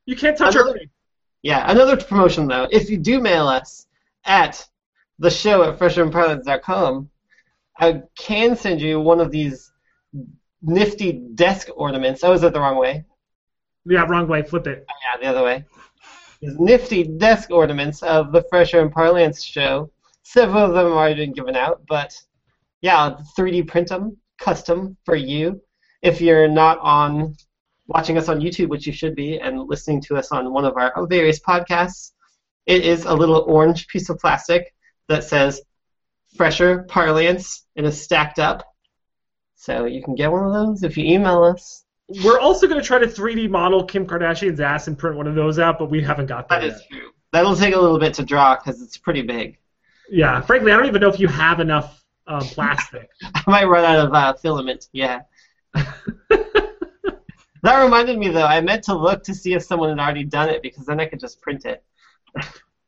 [0.06, 0.88] you can't touch Another- face.
[1.44, 2.68] Yeah, another promotion though.
[2.72, 3.88] If you do mail us
[4.26, 4.66] at
[5.20, 7.10] the show at fresherandparlance.com,
[7.80, 9.71] I can send you one of these
[10.62, 12.24] nifty desk ornaments.
[12.24, 13.06] Oh, is it the wrong way?
[13.86, 14.44] Yeah, wrong way.
[14.44, 14.86] Flip it.
[14.90, 15.66] Oh, Yeah, the other way.
[16.42, 19.92] Nifty desk ornaments of the Fresher and Parlance show.
[20.24, 22.16] Several of them have already been given out, but
[22.82, 25.62] yeah, I'll 3D print them, custom for you.
[26.02, 27.36] If you're not on
[27.88, 30.76] watching us on YouTube, which you should be, and listening to us on one of
[30.78, 32.12] our various podcasts,
[32.66, 34.74] it is a little orange piece of plastic
[35.10, 35.62] that says
[36.36, 38.64] Fresher Parlance and is stacked up.
[39.62, 41.86] So you can get one of those if you email us.
[42.24, 45.60] We're also gonna try to 3D model Kim Kardashian's ass and print one of those
[45.60, 46.90] out, but we haven't got That that is yet.
[46.90, 47.10] true.
[47.32, 49.60] That'll take a little bit to draw because it's pretty big.
[50.10, 53.08] Yeah, frankly, I don't even know if you have enough um, plastic.
[53.36, 54.88] I might run out of uh, filament.
[54.94, 55.20] Yeah.
[55.76, 56.74] that
[57.64, 58.48] reminded me though.
[58.48, 61.06] I meant to look to see if someone had already done it because then I
[61.06, 61.84] could just print it.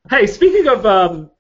[0.10, 1.32] Hey, speaking of um,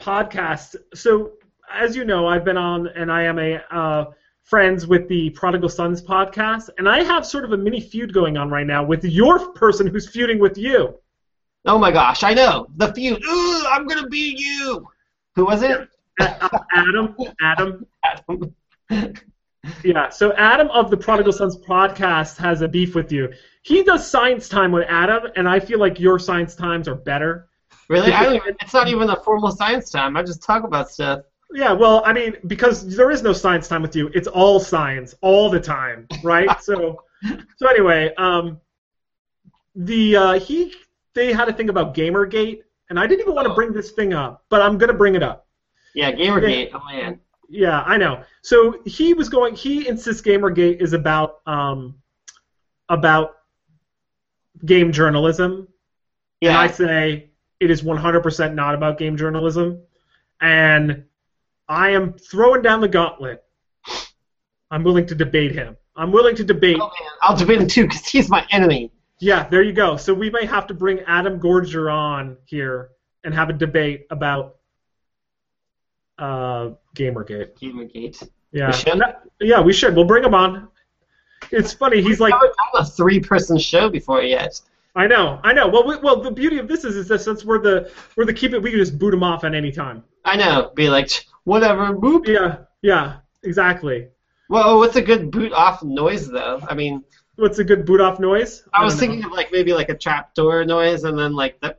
[0.00, 1.32] podcasts, so
[1.70, 4.04] as you know, I've been on and I am a uh,
[4.48, 8.38] friends with the Prodigal Sons podcast, and I have sort of a mini feud going
[8.38, 10.98] on right now with your person who's feuding with you.
[11.66, 13.22] Oh my gosh, I know the feud.
[13.22, 14.88] Ooh, I'm gonna beat you.
[15.34, 15.86] Who was it?
[16.18, 17.14] Adam.
[17.42, 17.86] Adam.
[18.04, 18.54] Adam.
[19.84, 20.08] Yeah.
[20.08, 23.30] So Adam of the Prodigal Sons podcast has a beef with you.
[23.62, 27.48] He does science time with Adam, and I feel like your science times are better.
[27.90, 28.12] Really?
[28.12, 28.56] I don't even.
[28.62, 30.16] It's not even a formal science time.
[30.16, 31.20] I just talk about stuff.
[31.54, 34.10] Yeah, well, I mean, because there is no science time with you.
[34.14, 36.48] It's all science all the time, right?
[36.60, 37.02] so,
[37.56, 38.58] so anyway, um,
[39.74, 40.74] the uh, he
[41.14, 43.56] they had to think about GamerGate, and I didn't even want to Oh.
[43.56, 45.46] bring this thing up, but I'm gonna bring it up.
[45.94, 46.70] Yeah, Gamergate.
[46.74, 47.20] Oh man.
[47.48, 48.22] Yeah, I know.
[48.42, 49.54] So he was going.
[49.54, 51.94] He insists GamerGate is about um,
[52.90, 53.36] about
[54.66, 55.68] game journalism,
[56.42, 57.30] and I say
[57.60, 59.80] it is 100% not about game journalism,
[60.40, 61.04] and
[61.68, 63.44] I am throwing down the gauntlet.
[64.70, 65.76] I'm willing to debate him.
[65.96, 66.76] I'm willing to debate.
[66.80, 68.92] Oh man, I'll debate him too because he's my enemy.
[69.20, 69.96] Yeah, there you go.
[69.96, 72.90] So we may have to bring Adam Gorger on here
[73.24, 74.56] and have a debate about
[76.18, 77.58] uh, GamerGate.
[77.60, 78.28] Gamergate.
[78.52, 79.02] Yeah, We should?
[79.40, 79.94] yeah, we should.
[79.94, 80.68] We'll bring him on.
[81.50, 82.00] It's funny.
[82.02, 84.60] He's like, I haven't a three-person show before yet.
[84.94, 85.68] I know, I know.
[85.68, 88.34] Well, we, well, the beauty of this is, is that since we're the we're the
[88.34, 90.02] keep it, we can just boot him off at any time.
[90.24, 90.72] I know.
[90.74, 91.92] Be like, whatever.
[91.94, 92.26] Boop.
[92.26, 94.08] Yeah, yeah, exactly.
[94.50, 96.60] Well, what's a good boot off noise though?
[96.68, 97.02] I mean,
[97.36, 98.64] What's a good boot off noise?
[98.74, 99.06] I was don't know.
[99.12, 101.72] thinking of like maybe like a trap door noise and then like the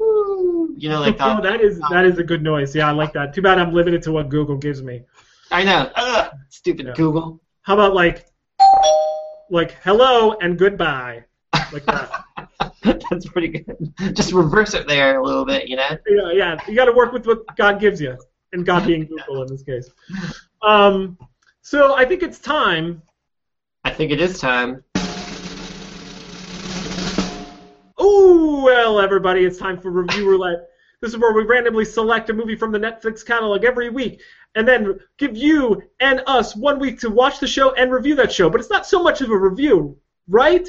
[0.78, 1.28] you know, like that.
[1.40, 1.60] Oh, that.
[1.60, 2.74] that is that is a good noise.
[2.74, 3.34] Yeah, I like that.
[3.34, 5.02] Too bad I'm limited to what Google gives me.
[5.52, 5.92] I know.
[5.96, 6.94] Ugh, stupid Yeah.
[6.96, 7.42] Google.
[7.64, 8.26] How about like
[9.50, 11.26] like hello and goodbye,
[11.74, 12.24] like that.
[13.10, 13.94] That's pretty good.
[14.16, 15.90] Just reverse it there a little bit, you know.
[16.08, 16.58] yeah, yeah.
[16.70, 18.18] You got to work with what God gives you,
[18.54, 19.90] and God being Google in this case.
[20.62, 21.18] Um,
[21.62, 23.02] so I think it's time.
[23.84, 24.84] I think it is time.
[27.98, 30.70] Oh well, everybody, it's time for review roulette.
[31.02, 34.22] This is where we randomly select a movie from the Netflix catalog every week,
[34.56, 38.32] and then give you and us one week to watch the show and review that
[38.32, 38.50] show.
[38.50, 39.98] But it's not so much of a review,
[40.28, 40.68] right?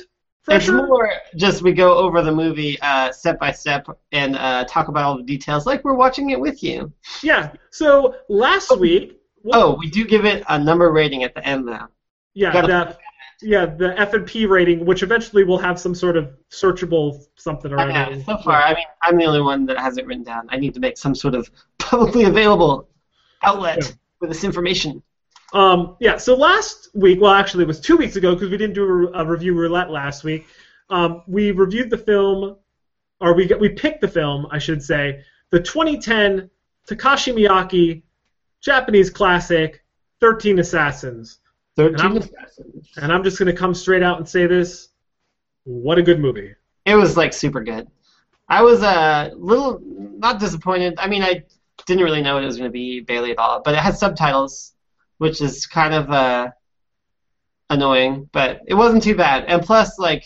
[0.51, 4.89] It's more just we go over the movie uh, step by step and uh, talk
[4.89, 6.93] about all the details like we're watching it with you.
[7.23, 7.53] Yeah.
[7.71, 9.19] So last week.
[9.53, 11.87] Oh, we do give it a number rating at the end though.
[12.35, 12.97] Yeah, the,
[13.43, 17.73] yeah, the F and P rating, which eventually will have some sort of searchable something
[17.73, 17.93] or other.
[17.93, 20.47] know, so far, I mean, I'm the only one that has it written down.
[20.51, 22.89] I need to make some sort of publicly available
[23.43, 23.91] outlet Yeah.
[24.19, 25.03] for this information.
[25.53, 26.17] Um, yeah.
[26.17, 29.23] So last week, well, actually, it was two weeks ago because we didn't do a,
[29.23, 30.47] a review roulette last week.
[30.91, 32.57] Um, we reviewed the film,
[33.21, 36.51] or we we picked the film, I should say, the 2010
[36.89, 38.03] Takashi Miike
[38.61, 39.83] Japanese classic,
[40.21, 41.41] 13 Assassins.
[41.77, 42.89] Thirteen I'm- assassins.
[42.97, 44.89] And I'm just gonna come straight out and say this:
[45.65, 46.55] what a good movie.
[46.85, 47.89] It was like super good.
[48.49, 50.95] I was a little not disappointed.
[50.99, 51.45] I mean, I
[51.87, 54.73] didn't really know it was going to be Bailey at all, but it had subtitles,
[55.21, 56.51] which is kind of uh,
[57.69, 59.45] annoying, but it wasn't too bad.
[59.49, 60.25] And plus, like,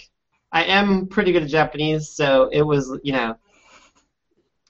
[0.52, 3.36] I am pretty good at Japanese, so it was, you know,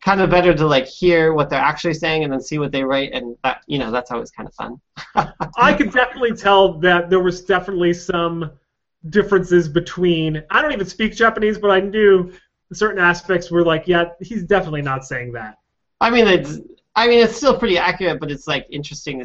[0.01, 2.83] kind of better to like hear what they're actually saying and then see what they
[2.83, 4.81] write, and that, you know, that's always kind of fun.
[5.59, 8.51] I could definitely tell that there was definitely some
[9.11, 10.43] differences between.
[10.49, 12.33] I don't even speak Japanese, but I knew
[12.73, 15.59] certain aspects were like, yeah, he's definitely not saying that.
[16.01, 16.61] I mean, it's
[16.97, 19.21] I mean it's still pretty accurate, but it's like interesting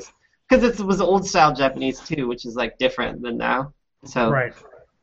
[0.50, 3.74] because it was old style Japanese too, which is like different than now.
[4.06, 4.54] So, Right.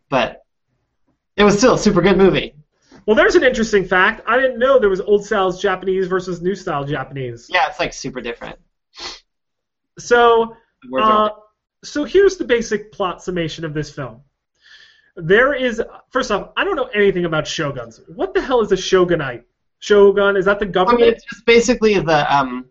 [0.08, 0.42] but
[1.36, 2.54] it was still a super good movie.
[3.06, 4.22] Well, there's an interesting fact.
[4.26, 7.48] I didn't know there was old style Japanese versus new style Japanese.
[7.52, 8.58] Yeah, it's like super different.
[9.98, 10.56] So,
[10.98, 11.30] uh,
[11.84, 14.22] so here's the basic plot summation of this film.
[15.16, 15.80] There is,
[16.10, 18.00] first off, I don't know anything about shoguns.
[18.08, 19.44] What the hell is a shogunite?
[19.78, 21.00] Shogun is that the I government?
[21.02, 22.66] mean, it's just basically the um,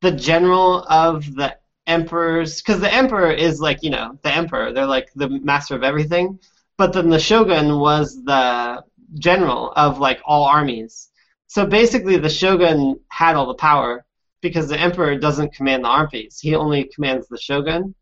[0.00, 1.56] the general of the
[1.86, 4.72] emperors, because the emperor is like you know the emperor.
[4.72, 6.38] They're like the master of everything.
[6.78, 8.82] But then the shogun was the
[9.14, 11.10] general of like all armies.
[11.46, 14.04] So basically, the shogun had all the power
[14.40, 16.40] because the emperor doesn't command the armies.
[16.40, 17.94] He only commands the shogun.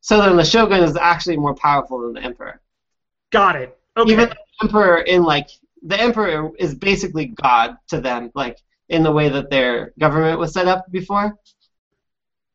[0.00, 2.60] So then the shogun is actually more powerful than the emperor.
[3.30, 3.78] Got it.
[3.96, 4.12] Okay.
[4.12, 5.48] Even the emperor in like
[5.82, 8.58] the emperor is basically God to them, like
[8.88, 11.36] in the way that their government was set up before.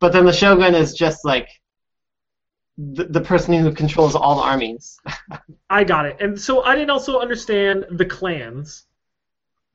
[0.02, 1.48] But then the shogun is just like
[2.76, 4.98] the, the person who controls all the armies.
[5.70, 6.16] I got it.
[6.20, 8.84] And so I didn't also understand the clans.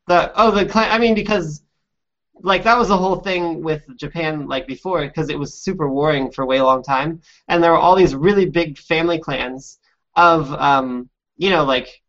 [0.08, 0.92] The oh the clan.
[0.92, 1.64] I mean because
[2.42, 6.30] like that was the whole thing with Japan like before because it was super warring
[6.30, 9.80] for a way long time, and there were all these really big family clans
[10.18, 12.02] of um you know like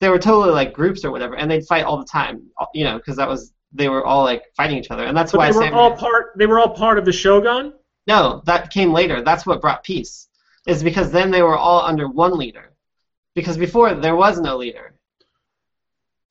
[0.00, 2.96] they were totally like groups or whatever, and they'd fight all the time, you know,
[2.96, 5.56] because that was they were all like fighting each other, and that's But why they
[5.56, 6.32] were samurai- all part.
[6.36, 7.74] They were all part of the shogun.
[8.06, 9.22] No, that came later.
[9.22, 10.28] That's what brought peace.
[10.66, 12.72] Is because then they were all under one leader.
[13.34, 14.94] Because before there was no leader.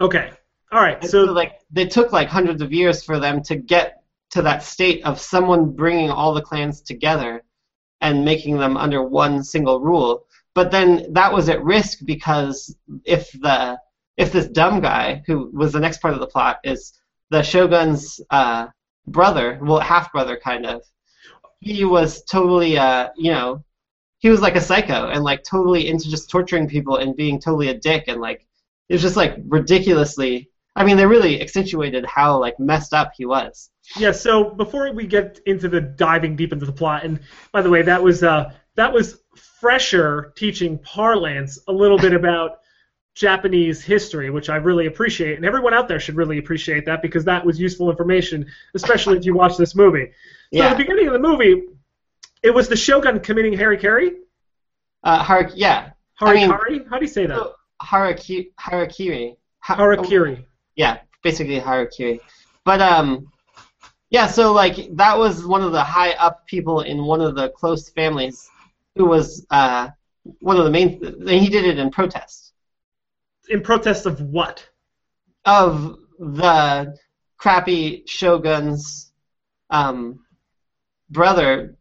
[0.01, 0.31] Okay.
[0.71, 1.01] All right.
[1.03, 4.63] So, So like they took like hundreds of years for them to get to that
[4.63, 7.43] state of someone bringing all the clans together
[8.01, 10.25] and making them under one single rule.
[10.53, 12.75] But then that was at risk because
[13.05, 13.79] if the
[14.17, 18.21] if this dumb guy who was the next part of the plot is the shogun's
[18.29, 18.67] uh,
[19.05, 20.83] brother, well half brother kind of,
[21.59, 23.63] he was totally uh you know
[24.19, 27.69] he was like a psycho and like totally into just torturing people and being totally
[27.69, 28.45] a dick and like
[28.89, 33.25] it was just like ridiculously I mean they really accentuated how like messed up he
[33.25, 33.71] was.
[33.97, 34.11] yeah.
[34.11, 37.19] So before we get into the diving deep into the plot, and
[37.51, 39.19] by the way, that was uh that was
[39.59, 42.59] fresher teaching parlance a little bit about
[43.17, 47.25] Japanese history, which I really appreciate, and everyone out there should really appreciate that because
[47.25, 48.45] that was useful information,
[48.75, 50.11] especially if you watch this movie.
[50.53, 50.65] So Yeah.
[50.65, 51.63] at the beginning of the movie,
[52.43, 54.15] it was the shogun committing Harry harikari.
[55.03, 55.91] Uh Harak yeah.
[56.21, 56.49] I mean-?
[56.89, 57.53] How do you say that?
[57.81, 59.37] Haraki Harakiri.
[59.59, 60.45] Ha- Harakiri.
[60.75, 62.19] Yeah, basically Harakiri.
[62.65, 63.31] But um
[64.09, 67.49] yeah, so like that was one of the high up people in one of the
[67.49, 68.49] close families
[68.95, 69.89] who was uh
[70.39, 72.46] one of the main and he did it in protest
[73.49, 74.67] In protest of what?
[75.45, 76.93] of the
[77.37, 79.13] crappy shogun's
[79.69, 80.19] um
[81.09, 81.77] brother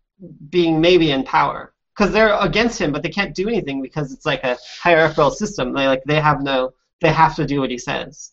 [0.50, 4.24] being maybe in power because they're against him but they can't do anything because it's
[4.24, 7.78] like a hierarchical system they like they have no they have to do what he
[7.78, 8.30] says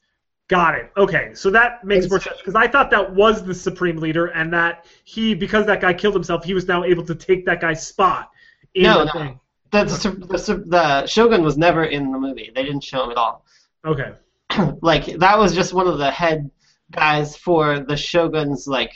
[0.49, 0.91] Got it.
[0.97, 4.25] Okay, so that makes It's- more sense because I thought that was the supreme leader,
[4.27, 7.61] and that he, because that guy killed himself, he was now able to take that
[7.61, 8.29] guy's spot
[8.73, 9.11] in No, the no.
[9.13, 9.39] thing.
[9.73, 13.17] The, the, the, the shogun was never in the movie they didn't show him at
[13.17, 13.43] all
[13.85, 14.13] Okay.
[14.81, 16.49] like that was just one of the head
[16.91, 18.93] guys for the shogun's like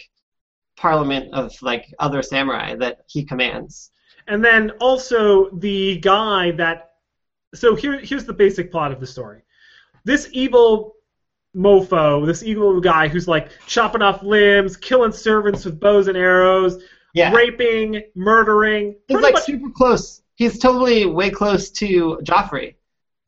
[0.77, 3.91] parliament of like other samurai that he commands
[4.27, 6.83] And then also the guy that.
[7.55, 9.41] So here, here's the basic plot of the story.
[10.03, 10.95] This evil
[11.55, 16.83] mofo, this evil guy who's like chopping off limbs, killing servants with bows and arrows,
[17.13, 18.95] yeah raping, murdering.
[19.07, 22.75] he's like much- super close he's totally way close to joffrey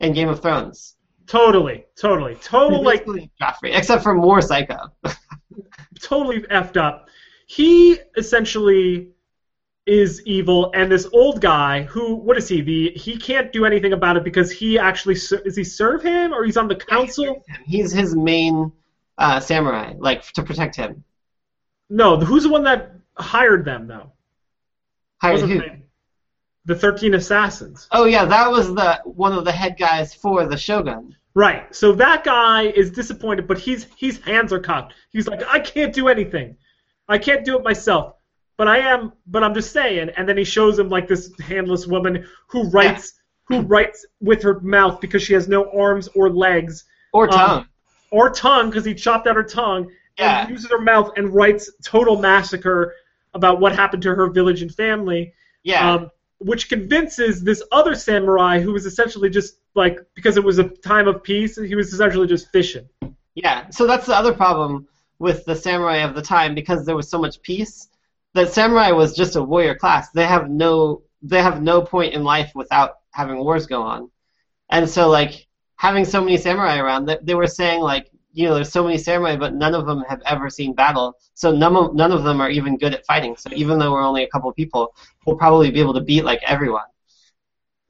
[0.00, 0.96] in game of thrones
[1.26, 3.04] totally, totally, total He's like
[3.40, 4.90] joffrey except for more psycho
[6.00, 7.08] totally effed up.
[7.46, 9.08] He essentially
[9.86, 12.60] is evil, and this old guy who, what is he?
[12.60, 16.44] The he can't do anything about it because he actually is he serve him or
[16.44, 17.42] he's on the council?
[17.66, 18.72] he's his main
[19.18, 21.04] uh, samurai like to protect him
[21.88, 24.12] No, who's the one that hired them though?
[25.20, 25.58] Hired who?
[25.58, 25.79] they-
[26.66, 27.88] The Thirteen Assassins.
[27.92, 31.72] oh yeah that was the one of the head guys for the shogun Right.
[31.72, 34.94] So that guy is disappointed, but he's his hands are cocked.
[35.10, 36.56] He's like, I can't do anything.
[37.08, 38.14] I can't do it myself.
[38.56, 39.12] But I am.
[39.28, 40.10] But I'm just saying.
[40.16, 43.12] And then he shows him like this handless woman who writes
[43.44, 46.82] who writes with her mouth because she has no arms or legs
[47.12, 47.66] or Um, tongue
[48.10, 49.88] or tongue because he chopped out her tongue
[50.18, 50.40] Yeah.
[50.42, 52.92] and uses her mouth and writes total massacre
[53.34, 55.32] about what happened to her village and family.
[55.62, 60.58] yeah Um, which convinces this other samurai who was essentially just like because it was
[60.58, 62.88] a time of peace, he was essentially just fishing.
[63.34, 64.88] Yeah, so that's the other problem
[65.18, 67.88] with the samurai of the time because there was so much peace.
[68.32, 70.10] That samurai was just a warrior class.
[70.10, 74.10] They have no they have no point in life without having wars go on.
[74.70, 78.54] And so like having so many samurai around, they, they were saying like, you know,
[78.54, 81.16] there's so many samurai but none of them have ever seen battle.
[81.34, 83.36] So none of, none of them are even good at fighting.
[83.36, 84.94] So even though we're only a couple people,
[85.26, 86.84] we'll probably be able to beat like everyone.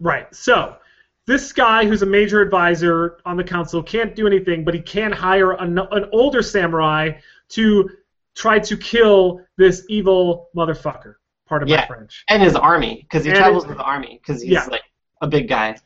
[0.00, 0.34] Right.
[0.34, 0.76] So
[1.26, 5.12] this guy who's a major advisor on the council can't do anything, but he can
[5.12, 7.10] hire an, an older samurai
[7.50, 7.90] to
[8.34, 11.14] try to kill this evil motherfucker.
[11.46, 11.86] Part of Yeah.
[11.86, 12.24] French.
[12.28, 14.64] And his army because he And travels it- with the army because he's Yeah.
[14.66, 14.84] like
[15.20, 15.76] a big guy.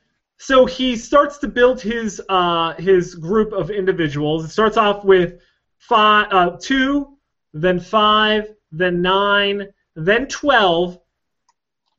[0.44, 4.44] So he starts to build his uh, his group of individuals.
[4.44, 5.40] It starts off with
[5.78, 7.16] five, uh, two,
[7.54, 10.98] then five, then nine, then twelve.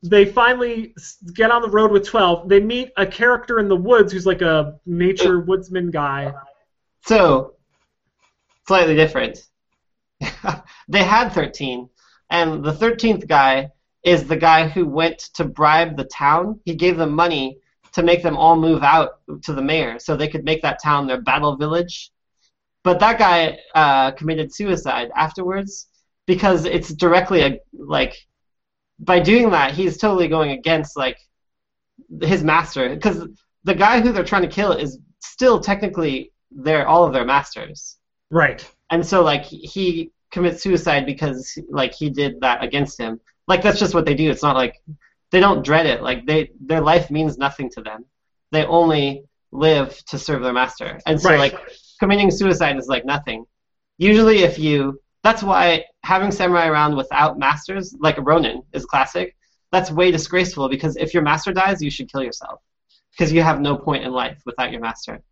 [0.04, 0.94] They finally
[1.34, 2.48] get on the road with twelve.
[2.48, 6.32] They meet a character in the woods who's like a nature woodsman guy.
[7.04, 7.54] So,
[8.68, 9.38] slightly different.
[10.88, 11.88] they had 13,
[12.30, 13.70] And the 13th guy
[14.04, 16.60] is the guy who went to bribe the town.
[16.64, 17.58] He gave them money
[17.96, 21.06] to make them all move out to the mayor so they could make that town
[21.06, 22.10] their battle village.
[22.84, 25.88] But that guy uh, committed suicide afterwards
[26.26, 28.14] because it's directly a, like
[28.98, 31.16] by doing that he's totally going against like
[32.20, 33.26] his master because
[33.64, 37.96] the guy who they're trying to kill is still technically their all of their masters.
[38.30, 38.70] Right.
[38.90, 43.20] And so like he commits suicide because like he did that against him.
[43.48, 44.30] Like that's just what they do.
[44.30, 44.82] It's not like
[45.30, 46.02] they don't dread it.
[46.02, 48.04] Like they their life means nothing to them.
[48.52, 51.00] They only live to serve their master.
[51.06, 51.38] And so Right.
[51.38, 51.54] like
[52.00, 53.44] committing suicide is like nothing.
[53.98, 59.36] Usually if you that's why having samurai around without masters, like Ronin is classic,
[59.72, 62.60] that's way disgraceful because if your master dies, you should kill yourself.
[63.12, 65.22] Because you have no point in life without your master.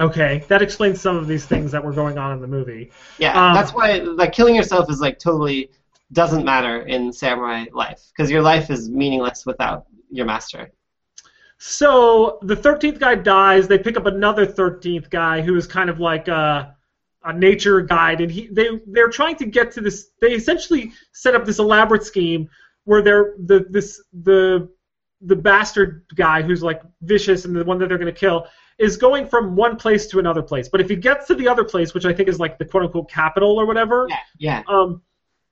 [0.00, 2.90] Okay, that explains some of these things that were going on in the movie.
[3.18, 5.70] Yeah, Um, that's why like killing yourself is like totally
[6.12, 10.70] doesn't matter in samurai life because your life is meaningless without your master.
[11.58, 13.68] So the thirteenth guy dies.
[13.68, 16.74] They pick up another thirteenth guy who is kind of like a,
[17.24, 20.10] a nature guide, and he they they're trying to get to this.
[20.20, 22.48] They essentially set up this elaborate scheme
[22.84, 24.68] where they're the this the
[25.22, 28.46] the bastard guy who's like vicious and the one that they're going to kill
[28.78, 30.68] is going from one place to another place.
[30.68, 32.84] But if he gets to the other place, which I think is like the quote
[32.84, 35.02] unquote capital or whatever, Yeah, yeah, um,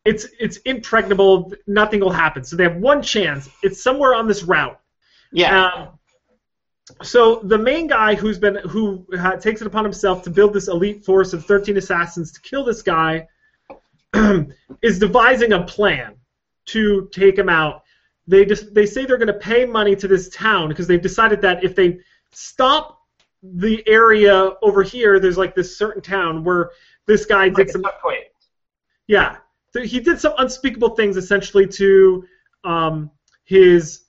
[0.07, 1.53] it's it's impregnable.
[1.67, 2.45] Nothing will happen.
[2.45, 3.49] So they have one chance.
[3.63, 4.81] It's somewhere on this route.
[5.33, 5.89] yeah, Um,
[7.03, 10.69] so the main guy who's been who ha- takes it upon himself to build this
[10.69, 13.27] elite force of 13 assassins to kill this guy
[14.83, 16.15] is devising a plan
[16.67, 17.83] to take him out.
[18.29, 21.41] They just they say they're going to pay money to this town because they've decided
[21.43, 21.99] that if they
[22.33, 23.01] stop
[23.43, 26.71] the area over here, there's like this certain town where
[27.07, 27.85] this guy like did a some
[29.09, 29.37] yeah.
[29.77, 32.25] So he did some unspeakable things essentially to
[32.65, 33.11] um,
[33.45, 34.05] his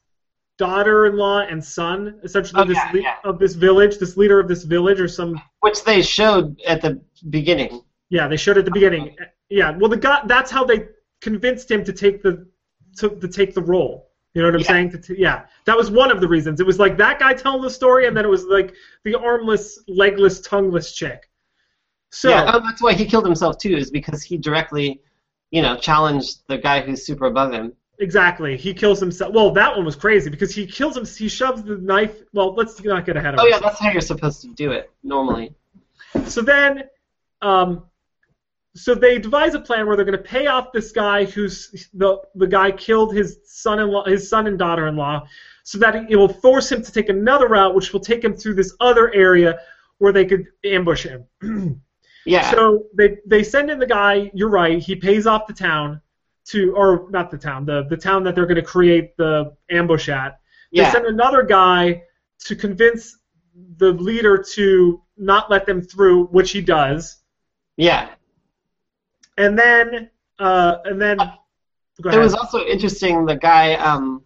[0.58, 3.16] daughter-in-law and son, essentially Oh, this yeah, le- yeah.
[3.26, 5.42] of this village, this leader of this village, or some.
[5.60, 7.82] Which they showed at the beginning.
[8.10, 9.18] Yeah, they showed at the beginning.
[9.50, 10.22] Yeah, well, the guy.
[10.26, 10.88] That's how they
[11.20, 12.48] convinced him to take the
[13.00, 14.12] to, to take the role.
[14.34, 14.68] You know what I'm Yeah.
[14.68, 14.92] saying?
[14.92, 16.62] To, to- yeah, that was one of the reasons.
[16.62, 19.84] It was like that guy telling the story, and then it was like the armless,
[19.90, 21.30] legless, tongueless chick.
[22.12, 25.02] So yeah, oh, that's why he killed himself too, is because he directly,
[25.52, 27.74] you know, challenge the guy who's super above him.
[28.00, 28.56] Exactly.
[28.56, 29.34] He kills himself.
[29.34, 31.06] Well, that one was crazy because he kills him.
[31.06, 32.22] He shoves the knife.
[32.32, 34.92] Well, let's not get ahead of Oh yeah, that's how you're supposed to do it
[35.04, 35.56] normally.
[36.26, 36.84] So then,
[37.42, 37.86] um,
[38.76, 42.22] so they devise a plan where they're going to pay off this guy who's the
[42.36, 45.28] the guy killed his son-in-law, his son and daughter-in-law,
[45.64, 48.54] so that it will force him to take another route, which will take him through
[48.54, 49.60] this other area
[49.98, 51.26] where they could ambush him.
[52.28, 52.52] Yeah.
[52.52, 54.30] So they they send in the guy.
[54.34, 54.80] You're right.
[54.80, 56.02] He pays off the town
[56.48, 60.10] to, or not the town, the the town that they're going to create the ambush
[60.10, 60.40] at.
[60.74, 60.92] They yeah.
[60.92, 62.04] send another guy
[62.46, 63.18] to convince
[63.78, 67.18] the leader to not let them through, which he does.
[67.78, 68.10] yeah.
[69.40, 70.10] And then,
[70.40, 71.18] uh, and then,
[72.02, 73.26] go It was also interesting.
[73.26, 74.24] The guy, um,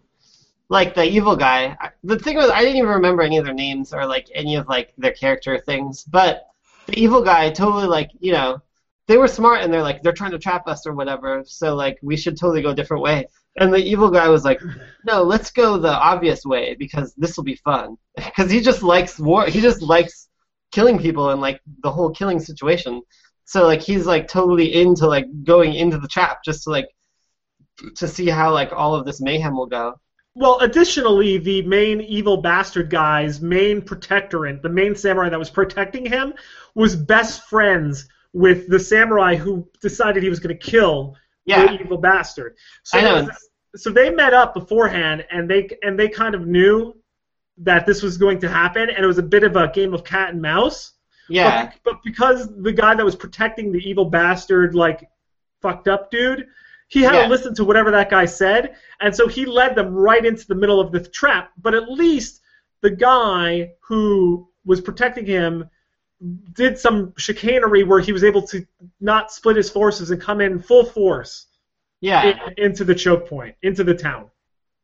[0.70, 1.76] like the evil guy.
[2.02, 4.68] The thing was, I didn't even remember any of their names or like any of
[4.68, 6.02] like their character things.
[6.02, 6.51] But
[6.86, 8.60] the evil guy totally like you know
[9.08, 11.42] they were smart and they're like they're trying to trap us or whatever.
[11.46, 13.26] So like we should totally go a different way.
[13.56, 14.60] And the evil guy was like,
[15.04, 17.96] no, let's go the obvious way because this will be fun.
[18.16, 19.46] Because he just likes war.
[19.46, 20.28] He just likes
[20.70, 23.02] killing people and like the whole killing situation.
[23.44, 26.88] So like he's like totally into like going into the trap just to like
[27.96, 29.94] to see how like all of this mayhem will go.
[30.34, 36.06] Well, additionally, the main evil bastard guy's main protectorate, the main samurai that was protecting
[36.06, 36.32] him,
[36.74, 41.14] was best friends with the samurai who decided he was going to kill
[41.44, 42.56] Yeah, the evil bastard.
[42.82, 43.14] So, I know.
[43.14, 46.94] there was this- so they met up beforehand, and they and they kind of knew
[47.58, 50.02] that this was going to happen, and it was a bit of a game of
[50.04, 50.92] cat and mouse.
[51.28, 55.08] yeah, But, but because the guy that was protecting the evil bastard, like,
[55.62, 56.46] fucked up dude,
[56.88, 57.22] he had Yeah.
[57.22, 60.54] to listen to whatever that guy said, and so he led them right into the
[60.54, 61.50] middle of the trap.
[61.60, 62.40] But at least
[62.80, 65.68] the guy who was protecting him
[66.52, 68.64] did some chicanery where he was able to
[69.00, 71.46] not split his forces and come in full force
[72.00, 74.30] yeah, in- into the choke point, into the town.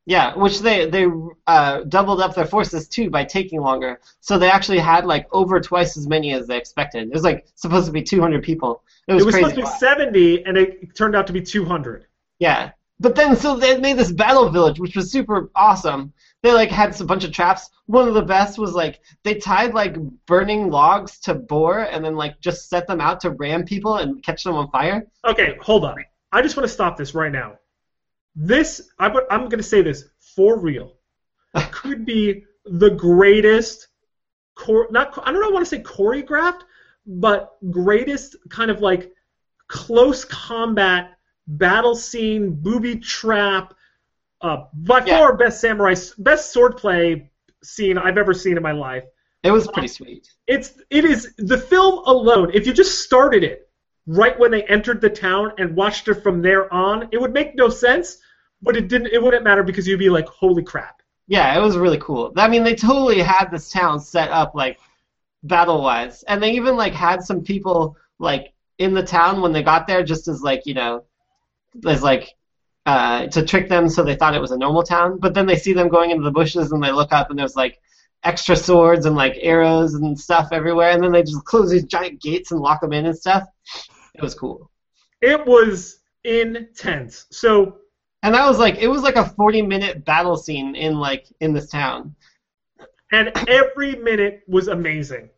[0.06, 0.34] yeah.
[0.36, 1.06] Which they they
[1.46, 4.00] uh, doubled up their forces too by taking longer.
[4.20, 7.04] So they actually had like over twice as many as they expected.
[7.08, 8.82] It was like supposed to be 200 people.
[9.06, 12.06] It was, It was supposed to be 70, and it turned out to be 200.
[12.38, 12.70] Yeah.
[13.00, 16.12] But then, so they made this battle village, which was super awesome.
[16.42, 17.70] They like had a bunch of traps.
[17.86, 19.96] One of the best was like they tied like
[20.26, 24.22] burning logs to boar, and then like just set them out to ram people and
[24.22, 25.04] catch them on fire.
[25.24, 25.96] Okay, hold on.
[26.32, 27.58] I just want to stop this right now.
[28.34, 30.94] This I'm, I'm going to say this for real.
[31.72, 33.88] could be the greatest,
[34.54, 36.62] chor- not I don't know, I want to say choreographed,
[37.06, 39.12] but greatest kind of like
[39.68, 41.17] close combat
[41.48, 43.74] battle scene, booby trap,
[44.42, 45.18] uh, by Yeah.
[45.18, 47.28] far best samurai, best swordplay
[47.62, 49.04] scene I've ever seen in my life.
[49.42, 50.28] It was pretty sweet.
[50.46, 52.50] It's it is the film alone.
[52.52, 53.68] If you just started it
[54.06, 57.54] right when they entered the town and watched it from there on, it would make
[57.54, 58.18] no sense.
[58.60, 59.08] But it didn't.
[59.12, 62.32] It wouldn't matter because you'd be like, "Holy crap!" Yeah, it was really cool.
[62.36, 64.78] I mean, they totally had this town set up like
[65.44, 69.62] battle wise, and they even like had some people like in the town when they
[69.62, 71.04] got there, just as like you know,
[71.86, 72.34] as like
[72.86, 75.18] uh, to trick them so they thought it was a normal town.
[75.18, 77.56] But then they see them going into the bushes and they look up and there's
[77.56, 77.78] like
[78.24, 82.20] extra swords and like arrows and stuff everywhere, and then they just close these giant
[82.20, 83.44] gates and lock them in and stuff.
[84.14, 84.70] It was cool.
[85.20, 87.26] It was intense.
[87.30, 87.78] So
[88.22, 91.52] And that was like it was like a 40 minute battle scene in like in
[91.52, 92.14] this town.
[93.12, 95.30] and every minute was amazing.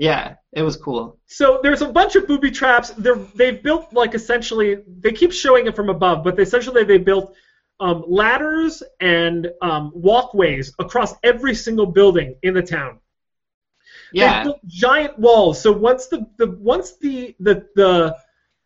[0.00, 1.20] Yeah, it was cool.
[1.26, 2.88] So there's a bunch of booby traps.
[2.96, 7.34] They're they've built like essentially they keep showing it from above, but essentially they built
[7.80, 12.98] um, ladders and um, walkways across every single building in the town.
[14.18, 14.42] They Yeah.
[14.42, 15.60] built giant walls.
[15.60, 18.16] So once the, the once the, the the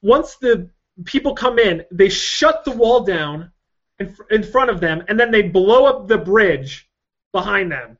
[0.02, 0.70] once the
[1.04, 3.50] people come in, they shut the wall down
[3.98, 6.88] in, in front of them, and then they blow up the bridge
[7.32, 7.98] behind them.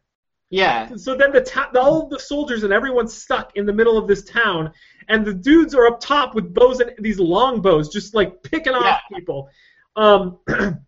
[0.55, 0.95] Yeah.
[0.95, 4.23] So then the ta- all the soldiers and everyone's stuck in the middle of this
[4.23, 4.73] town,
[5.09, 8.73] and the dudes are up top with bows and these long bows, just like picking
[8.73, 9.49] off people.
[9.97, 10.39] Um,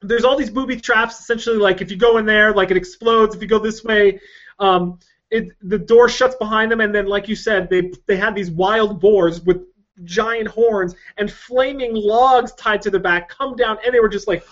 [0.00, 1.20] there's all these booby traps.
[1.20, 3.34] Essentially, like if you go in there, like it explodes.
[3.36, 4.20] If you go this way,
[4.58, 4.98] um,
[5.30, 8.50] it the door shuts behind them, and then like you said, they they had these
[8.50, 9.66] wild boars with
[10.04, 14.26] giant horns and flaming logs tied to their back come down, and they were just
[14.26, 14.46] like,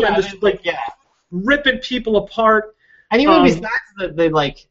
[0.00, 0.80] Yeah, just like yeah.
[1.30, 2.75] ripping people apart.
[3.10, 3.66] And even Um, besides
[3.98, 4.66] that, they like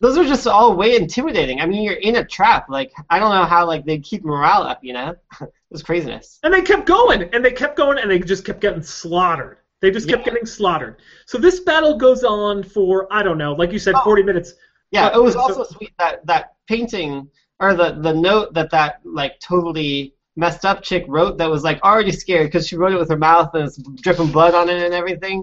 [0.00, 1.60] those are just all way intimidating.
[1.60, 2.66] I mean, you're in a trap.
[2.68, 4.78] Like I don't know how like they keep morale up.
[4.82, 6.38] You know, it was craziness.
[6.42, 9.58] And they kept going, and they kept going, and they just kept getting slaughtered.
[9.80, 10.32] They just kept Yeah.
[10.32, 10.96] getting slaughtered.
[11.26, 14.04] So this battle goes on for I don't know, like you said, Oh.
[14.04, 14.54] 40 minutes.
[14.90, 17.28] Yeah, it was so- also sweet that that painting
[17.60, 21.82] or the the note that that like totally messed up chick wrote that was like
[21.82, 24.80] already scared because she wrote it with her mouth and it's dripping blood on it
[24.82, 25.42] and everything.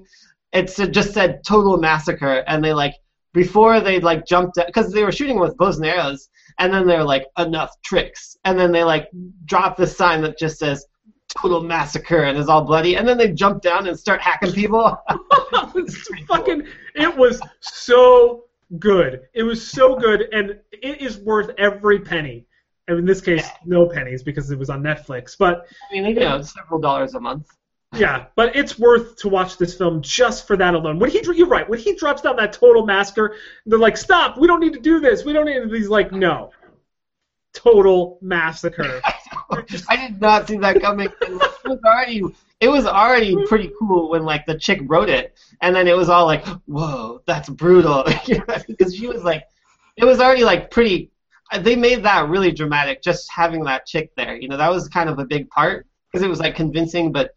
[0.55, 2.95] It just said total massacre and they like
[3.33, 6.29] before they like jumped because they were shooting with bows and arrows
[6.59, 9.09] and then they're like enough tricks and then they like
[9.45, 10.85] drop this sign that just says
[11.37, 14.97] total massacre and is all bloody and then they jump down and start hacking people.
[15.75, 16.67] it's fucking.
[16.95, 18.45] It was so
[18.79, 19.21] good.
[19.33, 22.45] It was so good, and it is worth every penny.
[22.87, 23.57] And in this case, Yeah.
[23.65, 25.35] no pennies because it was on Netflix.
[25.37, 27.47] But I mean, you know, several dollars a month.
[27.95, 30.99] Yeah, but it's worth to watch this film just for that alone.
[30.99, 31.67] When he, you're right.
[31.67, 33.35] When he drops down that total massacre,
[33.65, 34.37] they're like, "Stop!
[34.37, 35.25] We don't need to do this.
[35.25, 36.51] We don't need." To, he's like, "No,
[37.53, 39.01] total massacre."
[39.89, 41.09] I did not see that coming.
[41.21, 41.31] It
[41.65, 42.21] was already
[42.59, 46.09] it was already pretty cool when like the chick wrote it, and then it was
[46.09, 48.03] all like, "Whoa, that's brutal,"
[48.67, 49.43] because she was like,
[49.97, 51.11] it was already like pretty.
[51.51, 54.35] Uh, they made that really dramatic just having that chick there.
[54.35, 57.35] You know, that was kind of a big part because it was like convincing, but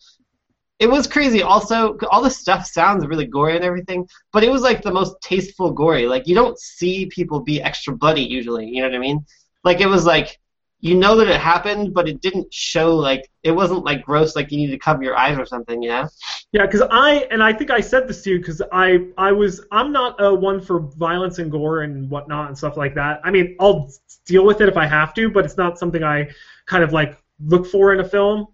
[0.78, 1.42] it was crazy.
[1.42, 5.16] Also, all the stuff sounds really gory and everything, but it was like the most
[5.22, 6.06] tasteful gory.
[6.06, 8.66] Like you don't see people be extra bloody usually.
[8.66, 9.24] You know what I mean?
[9.64, 10.38] Like it was like
[10.80, 14.52] you know that it happened, but it didn't show like it wasn't like gross, like
[14.52, 16.08] you need to cover your eyes or something, you know?
[16.52, 19.60] Yeah, because I and I think I said this to you because I I was
[19.72, 23.20] I'm not a one for violence and gore and whatnot and stuff like that.
[23.24, 23.90] I mean, I'll
[24.24, 26.28] deal with it if I have to, but it's not something I
[26.66, 28.46] kind of like look for in a film.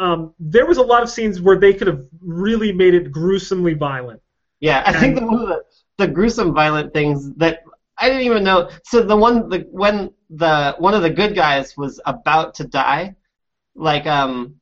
[0.00, 3.74] Um, there was a lot of scenes where they could have really made it gruesomely
[3.74, 4.22] violent.
[4.58, 5.62] Yeah, I think the one of the,
[5.98, 7.60] the gruesome, violent things that
[7.98, 8.70] I didn't even know.
[8.84, 13.14] So the one the when the one of the good guys was about to die,
[13.74, 14.54] like um,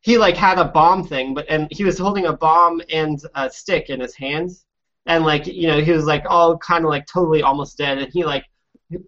[0.00, 3.48] he like had a bomb thing, but and he was holding a bomb and a
[3.48, 4.66] stick in his hands,
[5.06, 8.12] and like you know he was like all kind of like totally almost dead, and
[8.12, 8.44] he like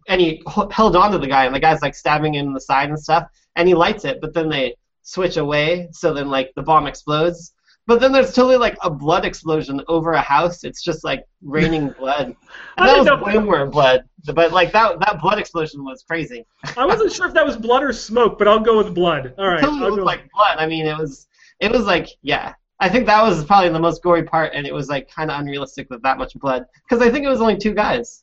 [0.09, 2.53] and he h- held on to the guy, and the guy's like stabbing him in
[2.53, 3.25] the side and stuff,
[3.57, 4.75] and he lights it, but then they
[5.09, 7.55] switch away, so then like the bomb explodes.
[7.87, 10.63] But then there's totally like a blood explosion over a house.
[10.63, 12.37] It's just like raining blood.
[12.77, 14.05] I And that was know- blood.
[14.35, 16.45] But like that that blood explosion was crazy.
[16.77, 19.33] I wasn't sure if that was blood or smoke, but I'll go with blood.
[19.39, 19.61] All right.
[19.61, 20.59] totally looked like blood.
[20.59, 21.27] I mean, it was
[21.61, 22.53] it was like yeah.
[22.81, 25.41] I think that was probably the most gory part, and it was like kind of
[25.41, 28.23] unrealistic with that much blood because I think it was only two guys.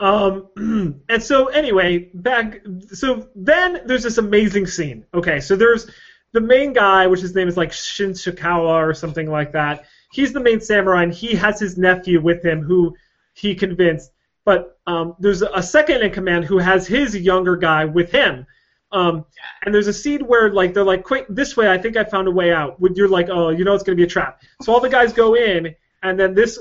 [0.00, 0.48] Um,
[1.08, 2.60] and so anyway, back.
[2.92, 5.04] So then there's this amazing scene.
[5.12, 5.90] Okay, so there's
[6.32, 9.86] the main guy, which his name is like Shin Shikawa or something like that.
[10.12, 12.96] He's the main samurai, and he has his nephew with him, who
[13.34, 14.12] he convinced.
[14.44, 18.46] But um, there's a second in command who has his younger guy with him.
[18.90, 19.26] Um,
[19.64, 21.70] and there's a scene where like they're like, "Quick, this way!
[21.70, 23.96] I think I found a way out." When you're like, "Oh, you know it's gonna
[23.96, 26.58] be a trap." So all the guys go in, and then this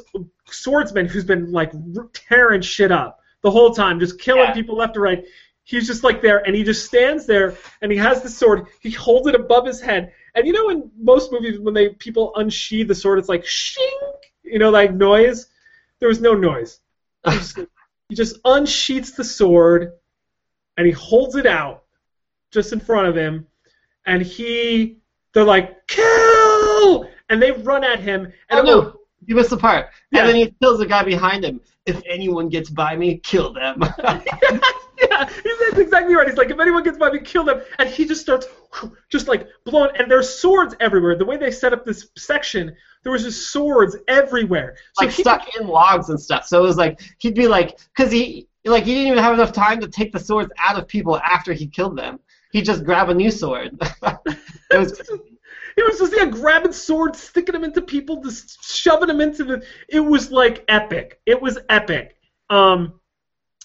[0.48, 1.72] swordsman who's been like
[2.14, 4.54] tearing shit up the whole time, just killing Yeah.
[4.54, 5.24] people left and right.
[5.64, 8.68] He's just like there, and he just stands there, and he has the sword.
[8.80, 12.34] He holds it above his head, and you know, in most movies, when they people
[12.36, 14.00] unsheathe the sword, it's like shing,
[14.44, 15.48] you know, like noise.
[16.00, 16.80] There was no noise.
[17.26, 17.60] He just,
[18.10, 19.94] he just unsheaths the sword,
[20.78, 21.84] and he holds it out
[22.52, 23.46] just in front of him,
[24.06, 25.00] and he,
[25.34, 29.88] they're like kill, and they run at him, and Oh no, you missed the part.
[30.12, 30.22] Yeah.
[30.22, 31.62] And then he kills the guy behind him.
[31.86, 33.82] If anyone gets by me, kill them.
[34.04, 36.28] yeah, he's that's exactly right.
[36.28, 37.62] He's like, if anyone gets by me, kill them.
[37.80, 38.46] And he just starts
[39.10, 39.92] just like blowing.
[39.98, 41.16] And there's swords everywhere.
[41.16, 44.76] The way they set up this section, there was just swords everywhere.
[44.94, 46.46] So like he, stuck in logs and stuff.
[46.46, 49.54] So it was like he'd be like, because he like he didn't even have enough
[49.54, 52.20] time to take the swords out of people after he killed them.
[52.52, 53.78] He'd just grab a new sword.
[54.04, 55.02] it was
[55.78, 59.64] He was just yeah, grabbing swords, sticking them into people, just shoving them into the.
[59.88, 61.22] It was like epic.
[61.26, 62.18] It was epic.
[62.50, 63.00] Um.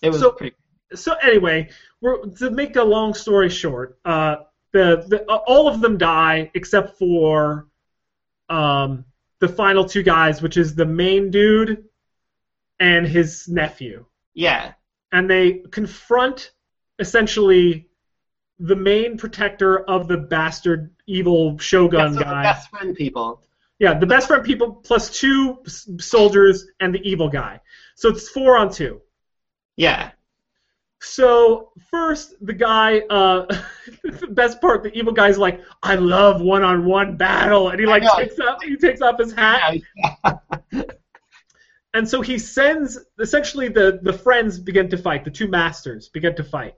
[0.03, 0.55] it was So- pretty.
[0.95, 1.71] so anyway,
[2.03, 4.37] we're, to make a long story short, uh,
[4.73, 7.69] the, the uh, all of them die except for
[8.51, 9.05] um,
[9.41, 11.85] the final two guys, which is the main dude
[12.79, 14.05] and his nephew,
[14.35, 14.73] Yeah,
[15.13, 16.51] and they confront
[16.99, 17.89] essentially
[18.63, 22.45] the main protector of the bastard evil shogun the guy.
[22.45, 23.43] best friend people.
[23.81, 25.59] Yeah, the best friend people plus two
[25.99, 27.61] soldiers and the evil guy.
[27.97, 29.01] So it's four on two.
[29.77, 30.11] Yeah,
[31.01, 33.47] So first, the guy, uh,
[34.05, 38.39] the best part, the evil guy's like, "I love one-on-one battle," and he like takes
[38.39, 39.75] off, he takes off his hat,
[41.95, 46.37] and so he sends essentially the the friends begin to fight, the two masters begin
[46.37, 46.75] to fight,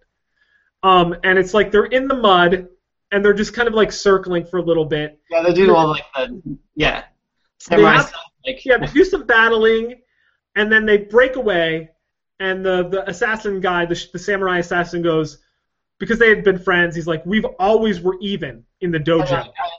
[0.85, 2.69] um, and it's like they're in the mud,
[3.11, 5.19] and they're just kind of like circling for a little bit.
[5.31, 5.43] yeah.
[5.43, 7.05] They do all like the yeah
[7.69, 8.21] They samurai have- stuff.
[8.47, 10.03] Like Yeah, they do some battling,
[10.55, 11.91] and then they break away,
[12.41, 15.39] and the the assassin guy, the, the samurai assassin, goes
[15.99, 16.95] because they had been friends.
[16.95, 19.33] He's like, "We've always were even in the dojo."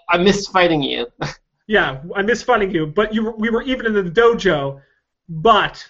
[0.10, 1.08] I, I missed fighting you.
[1.68, 4.82] Yeah, I miss fighting you, but you we were even in the dojo,
[5.30, 5.84] but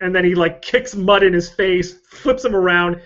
[0.00, 3.00] and then he like kicks mud in his face, flips him around,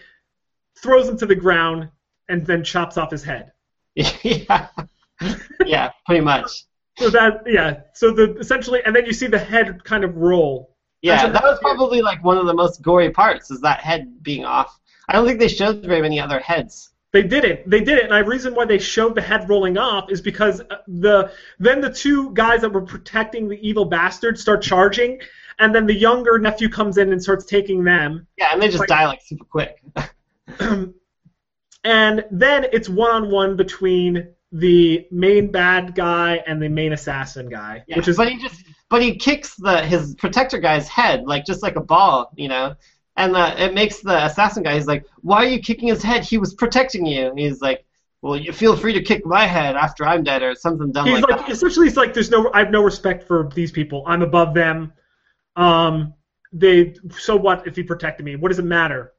[0.82, 1.88] throws him to the ground,
[2.28, 3.52] and then chops off his head.
[3.94, 4.68] yeah,
[5.66, 6.64] yeah, pretty much.
[6.98, 10.74] So that yeah, so the essentially, and then you see the head kind of roll.
[11.02, 14.22] Yeah, Actually, that was probably like one of the most gory parts is that head
[14.22, 14.78] being off.
[15.08, 16.90] I don't think they showed very many other heads.
[17.12, 17.68] They did it.
[17.70, 20.60] They did it, and the reason why they showed the head rolling off is because
[20.60, 25.20] uh, the then the two guys that were protecting the evil bastard start charging,
[25.60, 28.26] and then the younger nephew comes in and starts taking them.
[28.36, 29.80] Yeah, and they just Like- die like super quick.
[31.84, 37.48] and then it's one on one between the main bad guy and the main assassin
[37.48, 41.26] guy, Yeah, which is but he just but he kicks the his protector guy's head
[41.26, 42.74] like just like a ball, you know.
[43.16, 44.74] And the, it makes the assassin guy.
[44.76, 46.24] He's like, "Why are you kicking his head?
[46.24, 47.84] He was protecting you." And he's like,
[48.22, 51.20] "Well, you feel free to kick my head after I'm dead, or something dumb he's
[51.20, 54.04] like, like that." essentially he's like there's no I have no respect for these people.
[54.06, 54.92] I'm above them.
[55.56, 56.14] Um,
[56.52, 58.36] they so what if he protected me?
[58.36, 59.12] What does it matter?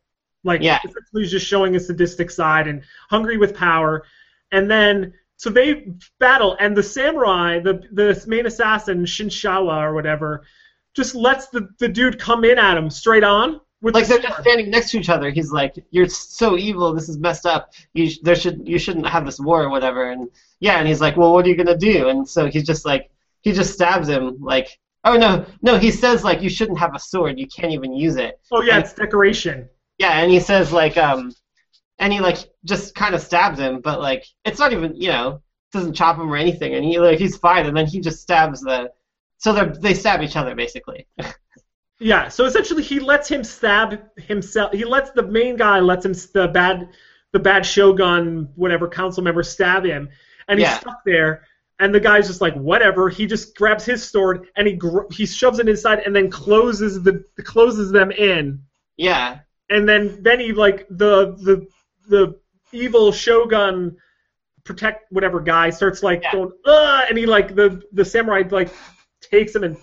[0.44, 0.80] Like Yeah.
[0.86, 4.04] essentially he's just showing a sadistic side and hungry with power,
[4.52, 5.88] and then so they
[6.20, 10.44] battle and the samurai, the the main assassin Shinshawa or whatever,
[10.96, 14.24] just lets the the dude come in at him straight on with Like the they're
[14.30, 15.30] just standing next to each other.
[15.30, 16.94] He's like, "You're so evil.
[16.94, 17.72] This is messed up.
[17.94, 20.30] You sh- there should you shouldn't have this war or whatever." And
[20.60, 23.10] yeah, and he's like, "Well, what are you gonna do?" And so he's just like,
[23.42, 27.00] he just stabs him like, "Oh no, no." He says like, "You shouldn't have a
[27.00, 27.40] sword.
[27.40, 29.70] You can't even use it." Oh yeah, And- it's decoration.
[30.00, 31.34] Yeah, and he says like, um,
[32.00, 35.42] and he like just kind of stabs him, but like it's not even you know
[35.72, 38.62] doesn't chop him or anything, and he like he's fine, and then he just stabs
[38.62, 38.92] the.
[39.38, 41.06] So they they stab each other basically.
[42.02, 44.72] Yeah, so essentially he lets him stab himself.
[44.72, 46.88] He lets the main guy lets him the bad
[47.34, 50.08] the bad shogun whatever council member stab him,
[50.48, 50.80] and he's Yeah.
[50.80, 51.44] stuck there.
[51.78, 53.10] And the guy's just like whatever.
[53.10, 57.04] He just grabs his sword and he gr- he shoves it inside and then closes
[57.04, 58.64] the closes them in.
[58.96, 59.40] yeah,
[59.70, 61.68] And then then he like the the
[62.08, 62.40] the
[62.72, 63.96] evil shogun
[64.64, 66.32] protect whatever guy starts like Yeah.
[66.34, 68.70] going uh and he like the the samurai like
[69.22, 69.78] takes him and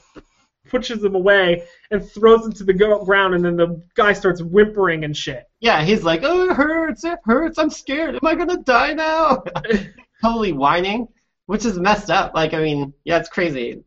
[0.69, 5.05] pushes him away and throws him to the ground, and then the guy starts whimpering
[5.05, 5.45] and shit.
[5.61, 8.17] Yeah, he's like, oh, it hurts, it hurts, I'm scared.
[8.17, 9.45] Am I gonna die now?
[10.23, 11.07] totally whining,
[11.47, 12.35] which is messed up.
[12.35, 13.85] Like, I mean, yeah, it's crazy.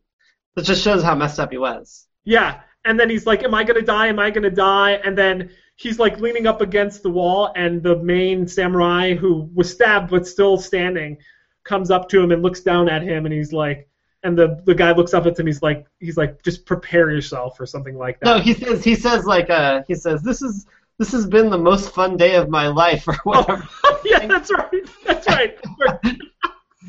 [0.55, 2.07] It just shows how messed up he was.
[2.23, 4.07] Yeah, and then he's like, "Am I gonna die?
[4.07, 7.97] Am I gonna die?" And then he's like leaning up against the wall, and the
[7.97, 11.17] main samurai who was stabbed but still standing
[11.63, 13.87] comes up to him and looks down at him, and he's like,
[14.23, 15.45] and the the guy looks up at him.
[15.45, 18.25] He's like, he's like, just prepare yourself or something like that.
[18.25, 20.65] No, he says, he says like, uh, he says, this is
[20.97, 23.67] this has been the most fun day of my life, or whatever.
[23.85, 24.83] Oh, yeah, that's right.
[25.05, 25.57] That's right.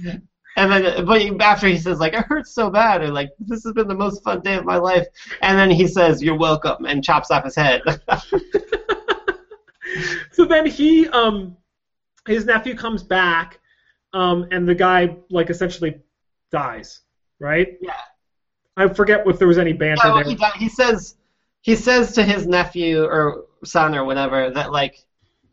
[0.61, 3.73] And then, but after he says like, it hurts so bad, or like, this has
[3.73, 5.07] been the most fun day of my life,
[5.41, 7.81] and then he says, you're welcome, and chops off his head.
[10.33, 11.57] so then he, um,
[12.29, 13.59] his nephew comes back,
[14.13, 15.99] um, and the guy like essentially
[16.53, 17.01] dies,
[17.39, 17.79] right?
[17.81, 17.95] Yeah.
[18.77, 20.51] I forget if there was any banter Yeah, well, there.
[20.53, 21.17] he, he says
[21.63, 25.05] he says to his nephew or son or whatever that like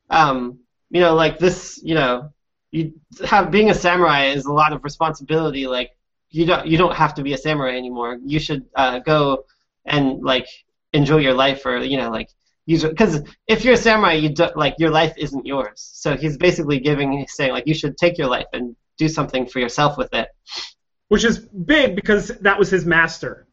[0.09, 2.31] um you know like this you know
[2.71, 2.93] you
[3.25, 5.91] have being a samurai is a lot of responsibility like
[6.29, 9.45] you don't you don't have to be a samurai anymore you should uh, go
[9.85, 10.47] and like
[10.93, 12.29] enjoy your life or you know like
[12.67, 16.79] because if you're a samurai you do, like your life isn't yours so he's basically
[16.79, 20.27] giving saying like you should take your life and do something for yourself with it
[21.09, 23.47] Which is big because that was his master.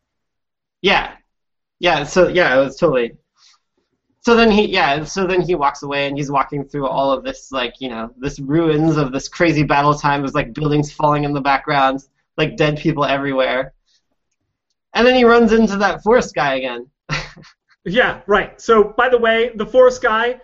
[0.82, 1.14] Yeah,
[1.78, 2.04] yeah.
[2.04, 3.12] So yeah, it was totally.
[4.24, 5.04] So then he yeah.
[5.04, 8.10] So then he walks away and he's walking through all of this like you know
[8.16, 10.20] this ruins of this crazy battle time.
[10.20, 12.04] There's like buildings falling in the background,
[12.36, 13.74] like dead people everywhere.
[14.94, 16.88] And then he runs into that forest guy again.
[17.84, 18.60] Yeah, right.
[18.60, 20.40] So, by the way, the forest guy,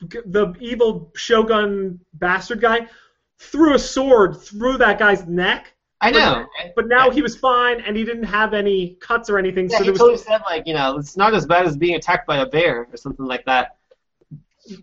[0.00, 2.88] the evil shogun bastard guy,
[3.38, 5.72] threw a sword through that guy's neck,
[6.02, 6.46] I know.
[6.76, 9.68] but now he was fine and he didn't have any cuts or anything.
[9.68, 11.94] Yeah, so he was totally said like you know it's not as bad as being
[11.94, 13.76] attacked by a bear or something like that.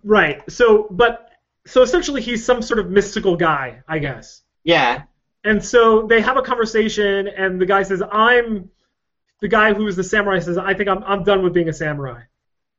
[0.04, 0.42] right.
[0.52, 1.32] So, but
[1.66, 4.44] so essentially, he's some sort of mystical guy, I guess.
[4.64, 5.04] Yeah,
[5.44, 8.70] And so they have a conversation, and the guy says, "I'm."
[9.40, 11.74] The guy who is the samurai says, "I think I'm I'm done with being a
[11.74, 12.22] samurai.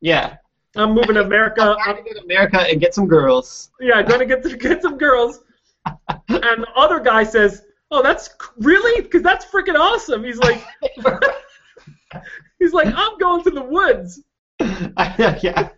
[0.01, 0.37] yeah.
[0.77, 1.77] I'm moving to America.
[1.85, 3.71] I'm I'm, to America and get some girls.
[3.81, 5.41] yeah, going to get to get some girls."
[6.29, 10.65] and the other guy says, "Oh, that's really because that's freaking awesome." He's like,
[12.59, 14.23] he's like, "I'm going to the woods."
[14.61, 15.69] yeah.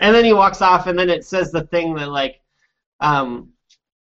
[0.00, 2.40] And then he walks off, and then it says the thing that like,
[3.00, 3.50] um,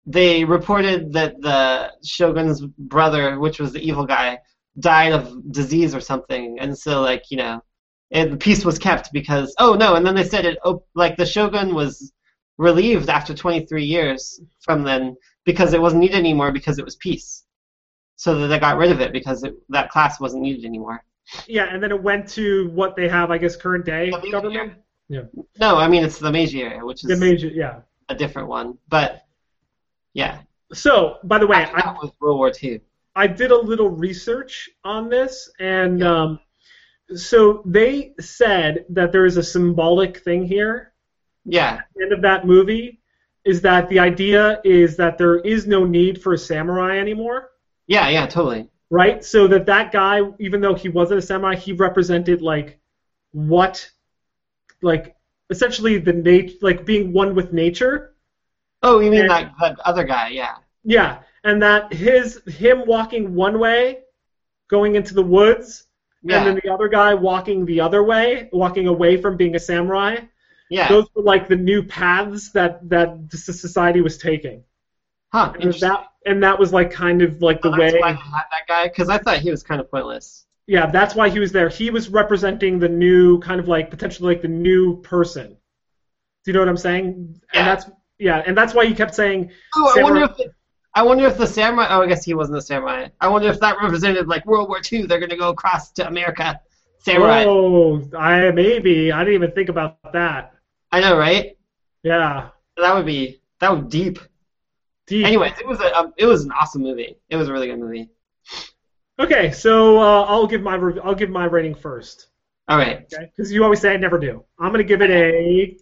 [0.07, 4.39] they reported that the shogun's brother, which was the evil guy,
[4.79, 7.63] died of disease or something, and so like you know,
[8.11, 11.17] and the peace was kept because oh no, and then they said it oh, like
[11.17, 12.13] the shogun was
[12.59, 15.17] relieved after 23 years from then
[15.49, 17.45] because it wasn't needed anymore because it was peace.
[18.17, 21.03] So that they got rid of it because it, that class wasn't needed anymore.
[21.47, 24.31] Yeah, and then it went to what they have, I guess, current day The Meiji
[24.31, 24.73] government.
[25.09, 27.81] No, I mean it's the Meiji area, which is The major, yeah.
[28.11, 28.77] a different one.
[28.89, 29.25] But
[30.13, 30.41] yeah,
[30.75, 32.83] So, by the way, After I, that was World War II.
[33.17, 36.41] I did a little research on this, and um,
[37.15, 40.93] so they said that there is a symbolic thing here.
[41.47, 42.98] Yeah, At the end of that movie
[43.51, 47.51] is that the idea is that there is no need for a samurai anymore,
[47.87, 48.69] yeah, yeah, totally.
[48.91, 49.25] right?
[49.33, 52.79] So that that guy, even though he wasn't a samurai, he represented like
[53.33, 53.75] what,
[54.83, 55.17] like
[55.51, 58.15] essentially the nat- like being one with nature.
[58.83, 60.29] Oh, you mean And- that, that other guy?
[60.29, 63.81] Yeah, Yeah, and that his him walking one way,
[64.69, 65.87] going into the woods,
[66.23, 69.59] yeah, and then the other guy walking the other way, walking away from being a
[69.71, 70.17] samurai.
[70.71, 70.89] Yeah.
[70.89, 74.65] Those were like the new paths that that society was taking.
[75.33, 75.53] huh?
[75.61, 78.01] And that and that was like kind of like the Oh, that's way.
[78.01, 80.47] why they had that guy because I thought he was kind of pointless.
[80.67, 81.69] Yeah, that's why he was there.
[81.71, 85.57] He was representing the new kind of like potentially like the new person.
[86.45, 87.41] Do you know what I'm saying?
[87.55, 87.61] Yeah.
[87.61, 90.51] And that's yeah, and that's why he kept saying Oh, I wonder if it,
[90.95, 91.87] I wonder if the samurai.
[91.91, 93.09] Oh, I guess he wasn't the samurai.
[93.21, 95.07] I wonder if that represented like World War II.
[95.07, 96.61] They're gonna go across to America.
[96.99, 97.45] Samurai.
[97.47, 100.53] Oh, I maybe I didn't even think about that.
[100.91, 101.57] I know, right?
[102.03, 102.49] Yeah.
[102.77, 104.19] That would be that would be deep.
[105.07, 105.27] Deep.
[105.27, 107.17] Anyways, it was a um, it was an awesome movie.
[107.29, 108.09] It was a really good movie.
[109.19, 112.29] Okay, so uh, I'll give my rev- I'll give my rating first.
[112.69, 113.07] All right.
[113.13, 114.45] Okay, because you always say I never do.
[114.59, 115.77] I'm gonna give it a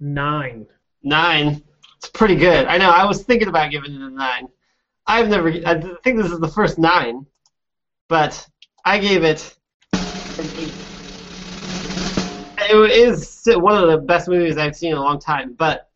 [0.00, 0.66] nine.
[1.02, 1.62] Nine.
[1.98, 2.66] It's pretty good.
[2.66, 2.90] I know.
[2.90, 4.48] I was thinking about giving it a nine.
[5.06, 5.48] I've never.
[5.48, 7.26] I think this is the first nine,
[8.08, 8.46] but
[8.84, 9.56] I gave it
[9.92, 10.81] an eight.
[12.72, 15.88] It is one of the best movies I've seen in a long time, but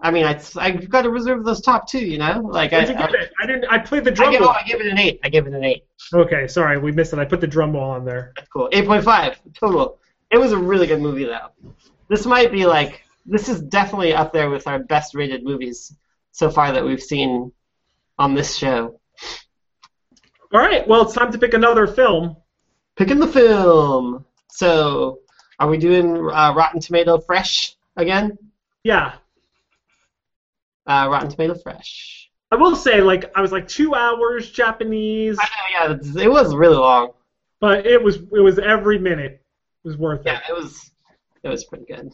[0.00, 2.04] I mean, I I've got to reserve those top two.
[2.04, 3.32] You know, like I, I, it?
[3.40, 3.64] I didn't.
[3.66, 4.50] I played the I, drum give, roll.
[4.50, 5.20] I give it an eight.
[5.22, 5.84] I give it an eight.
[6.12, 7.18] Okay, sorry, we missed it.
[7.18, 8.32] I put the drum roll on there.
[8.36, 8.68] That's cool.
[8.72, 9.98] Eight point five total.
[10.30, 11.50] It was a really good movie though.
[12.08, 15.94] This might be like this is definitely up there with our best rated movies
[16.32, 17.52] so far that we've seen
[18.18, 18.98] on this show.
[20.52, 22.36] All right, well, it's time to pick another film.
[22.96, 24.26] Picking the film.
[24.50, 25.20] So,
[25.58, 28.36] are we doing uh, Rotten Tomato Fresh again?
[28.84, 29.14] Yeah,
[30.86, 32.30] Uh, Rotten Tomato Fresh.
[32.50, 35.44] I will say, like, I was like two hours Japanese, I
[35.88, 37.12] know, yeah, it was really long.
[37.60, 39.42] but it was it was every minute
[39.84, 40.42] was worth Yeah, it.
[40.48, 40.90] Yeah, it was
[41.44, 42.12] it was pretty good.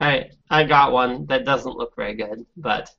[0.00, 2.90] All right, I got one that doesn't look very good, but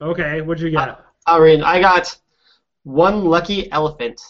[0.00, 0.98] Okay, what'd you get?
[1.26, 1.62] I'll read.
[1.62, 2.16] I got
[2.84, 4.20] one lucky elephant.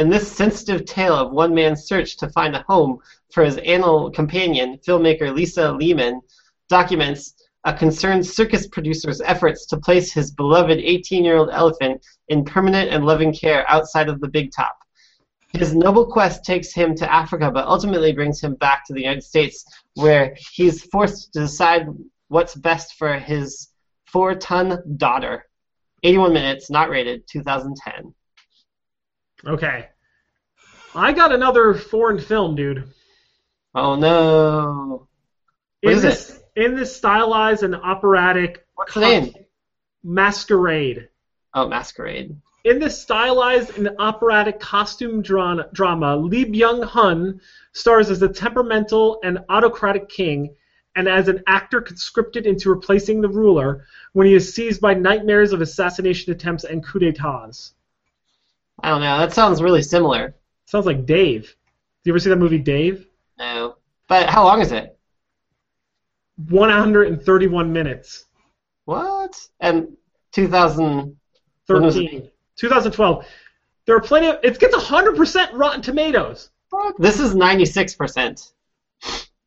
[0.00, 3.00] In this sensitive tale of one man's search to find a home
[3.34, 6.22] for his animal companion, filmmaker Lisa Leeman
[6.70, 13.04] documents a concerned circus producer's efforts to place his beloved 18-year-old elephant in permanent and
[13.04, 14.74] loving care outside of the big top.
[15.52, 19.22] His noble quest takes him to Africa, but ultimately brings him back to the United
[19.22, 19.66] States,
[19.96, 21.88] where he's forced to decide
[22.28, 23.68] what's best for his
[24.06, 25.44] four-ton daughter.
[26.04, 28.14] 81 minutes, not rated, 2010.
[29.46, 29.88] Okay,
[30.94, 32.84] I got another foreign film, dude.
[33.74, 35.08] Oh no.
[35.82, 39.34] What in is this in this stylized and operatic What's the name?
[40.02, 41.08] masquerade.
[41.54, 42.36] Oh, Masquerade.
[42.64, 47.40] In this stylized and operatic costume dra- drama, Lee Byung Hun
[47.72, 50.54] stars as a temperamental and autocratic king,
[50.94, 55.52] and as an actor conscripted into replacing the ruler when he is seized by nightmares
[55.52, 57.72] of assassination attempts and coups d'états.
[58.82, 59.18] I don't know.
[59.18, 60.34] That sounds really similar.
[60.66, 61.42] Sounds like Dave.
[61.44, 63.06] Do you ever see that movie Dave?
[63.38, 63.76] No.
[64.08, 64.98] But how long is it?
[66.48, 68.24] 131 minutes.
[68.84, 69.38] What?
[69.60, 69.96] And
[70.32, 71.16] 2000.
[71.66, 72.04] When was it?
[72.04, 72.30] 13.
[72.56, 73.26] 2012.
[73.86, 74.38] There are plenty of.
[74.42, 76.50] It gets 100% Rotten Tomatoes.
[76.98, 78.52] This is 96%.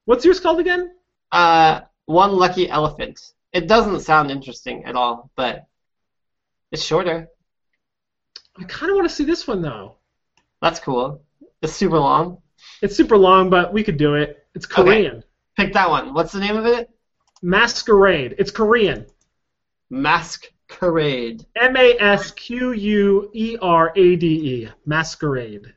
[0.05, 0.91] What's yours called again?
[1.31, 3.19] Uh, One Lucky Elephant.
[3.53, 5.65] It doesn't sound interesting at all, but
[6.71, 7.29] it's shorter.
[8.59, 9.95] I kind of want to see this one though.
[10.61, 11.21] That's cool.
[11.61, 12.37] It's super long.
[12.81, 14.45] It's super long, but we could do it.
[14.55, 14.83] It's Okay.
[14.83, 15.23] Korean.
[15.57, 16.13] Pick that one.
[16.13, 16.89] What's the name of it?
[17.41, 18.35] Masquerade.
[18.37, 19.05] It's Korean.
[19.89, 21.45] Masquerade.
[21.55, 24.69] M A S Q U E R A D E.
[24.85, 25.73] Masquerade.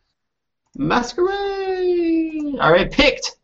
[0.76, 2.58] Masquerade.
[2.60, 3.36] All right, picked.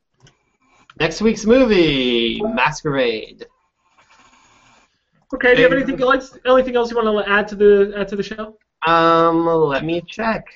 [1.00, 3.46] Next week's movie, Masquerade.
[5.34, 5.54] Okay.
[5.54, 6.38] Do you have anything else?
[6.46, 8.58] Anything else you want to add to the add to the show?
[8.86, 10.46] Um, let me check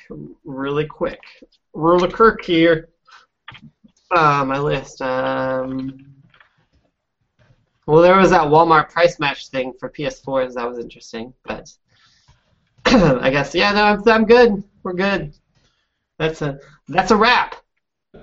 [0.44, 1.20] really quick.
[1.74, 2.88] Really Kirk here.
[4.10, 5.00] Uh, my list.
[5.02, 6.06] Um,
[7.86, 10.54] well, there was that Walmart price match thing for PS4s.
[10.54, 11.70] That was interesting, but
[12.84, 13.72] I guess yeah.
[13.72, 14.64] No, I'm, I'm good.
[14.82, 15.34] We're good.
[16.18, 16.58] That's a
[16.88, 17.56] that's a wrap.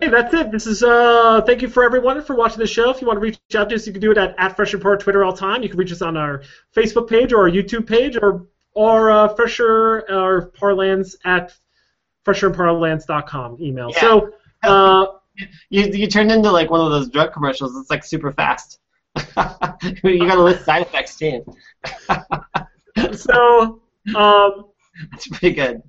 [0.01, 0.51] Hey, that's it.
[0.51, 1.41] This is uh.
[1.45, 2.89] Thank you for everyone for watching the show.
[2.89, 4.99] If you want to reach out to us, you can do it at, at freshandpar
[4.99, 5.63] Twitter all time.
[5.63, 6.43] You can reach us on our
[6.75, 11.53] Facebook page or our YouTube page or or uh, Fresher or Parlance at
[12.25, 13.91] fresherparlance.com email.
[13.91, 13.99] Yeah.
[13.99, 14.31] So
[14.63, 15.05] uh,
[15.69, 17.75] You you turned into like one of those drug commercials.
[17.75, 18.79] It's like super fast.
[20.03, 21.45] you gotta list side effects too.
[23.13, 23.81] so
[24.15, 24.65] um,
[25.11, 25.83] That's pretty good.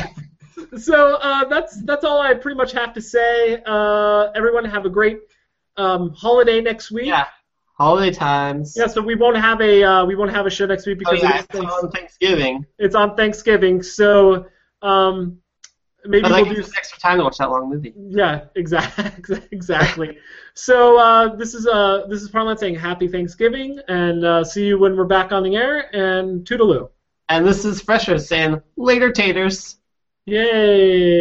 [0.78, 3.62] so uh, that's that's all I pretty much have to say.
[3.64, 5.18] Uh, everyone have a great
[5.76, 7.06] um, holiday next week.
[7.06, 7.26] Yeah.
[7.78, 8.74] Holiday times.
[8.76, 11.10] Yeah, so we won't have a uh, we won't have a show next week Oh
[11.12, 12.66] because yeah, it is it's on Thanksgiving.
[12.78, 13.82] it's on Thanksgiving.
[13.82, 14.46] So
[14.82, 15.38] um,
[16.04, 17.92] maybe But we'll do extra time to watch that long movie.
[17.96, 20.18] yeah exactly exactly.
[20.54, 24.78] so uh, this is uh this is Parlance saying Happy Thanksgiving and uh, see you
[24.78, 26.88] when we're back on the air and toodaloo.
[27.28, 29.76] And this is Fresher saying later taters.
[30.26, 31.20] Yay!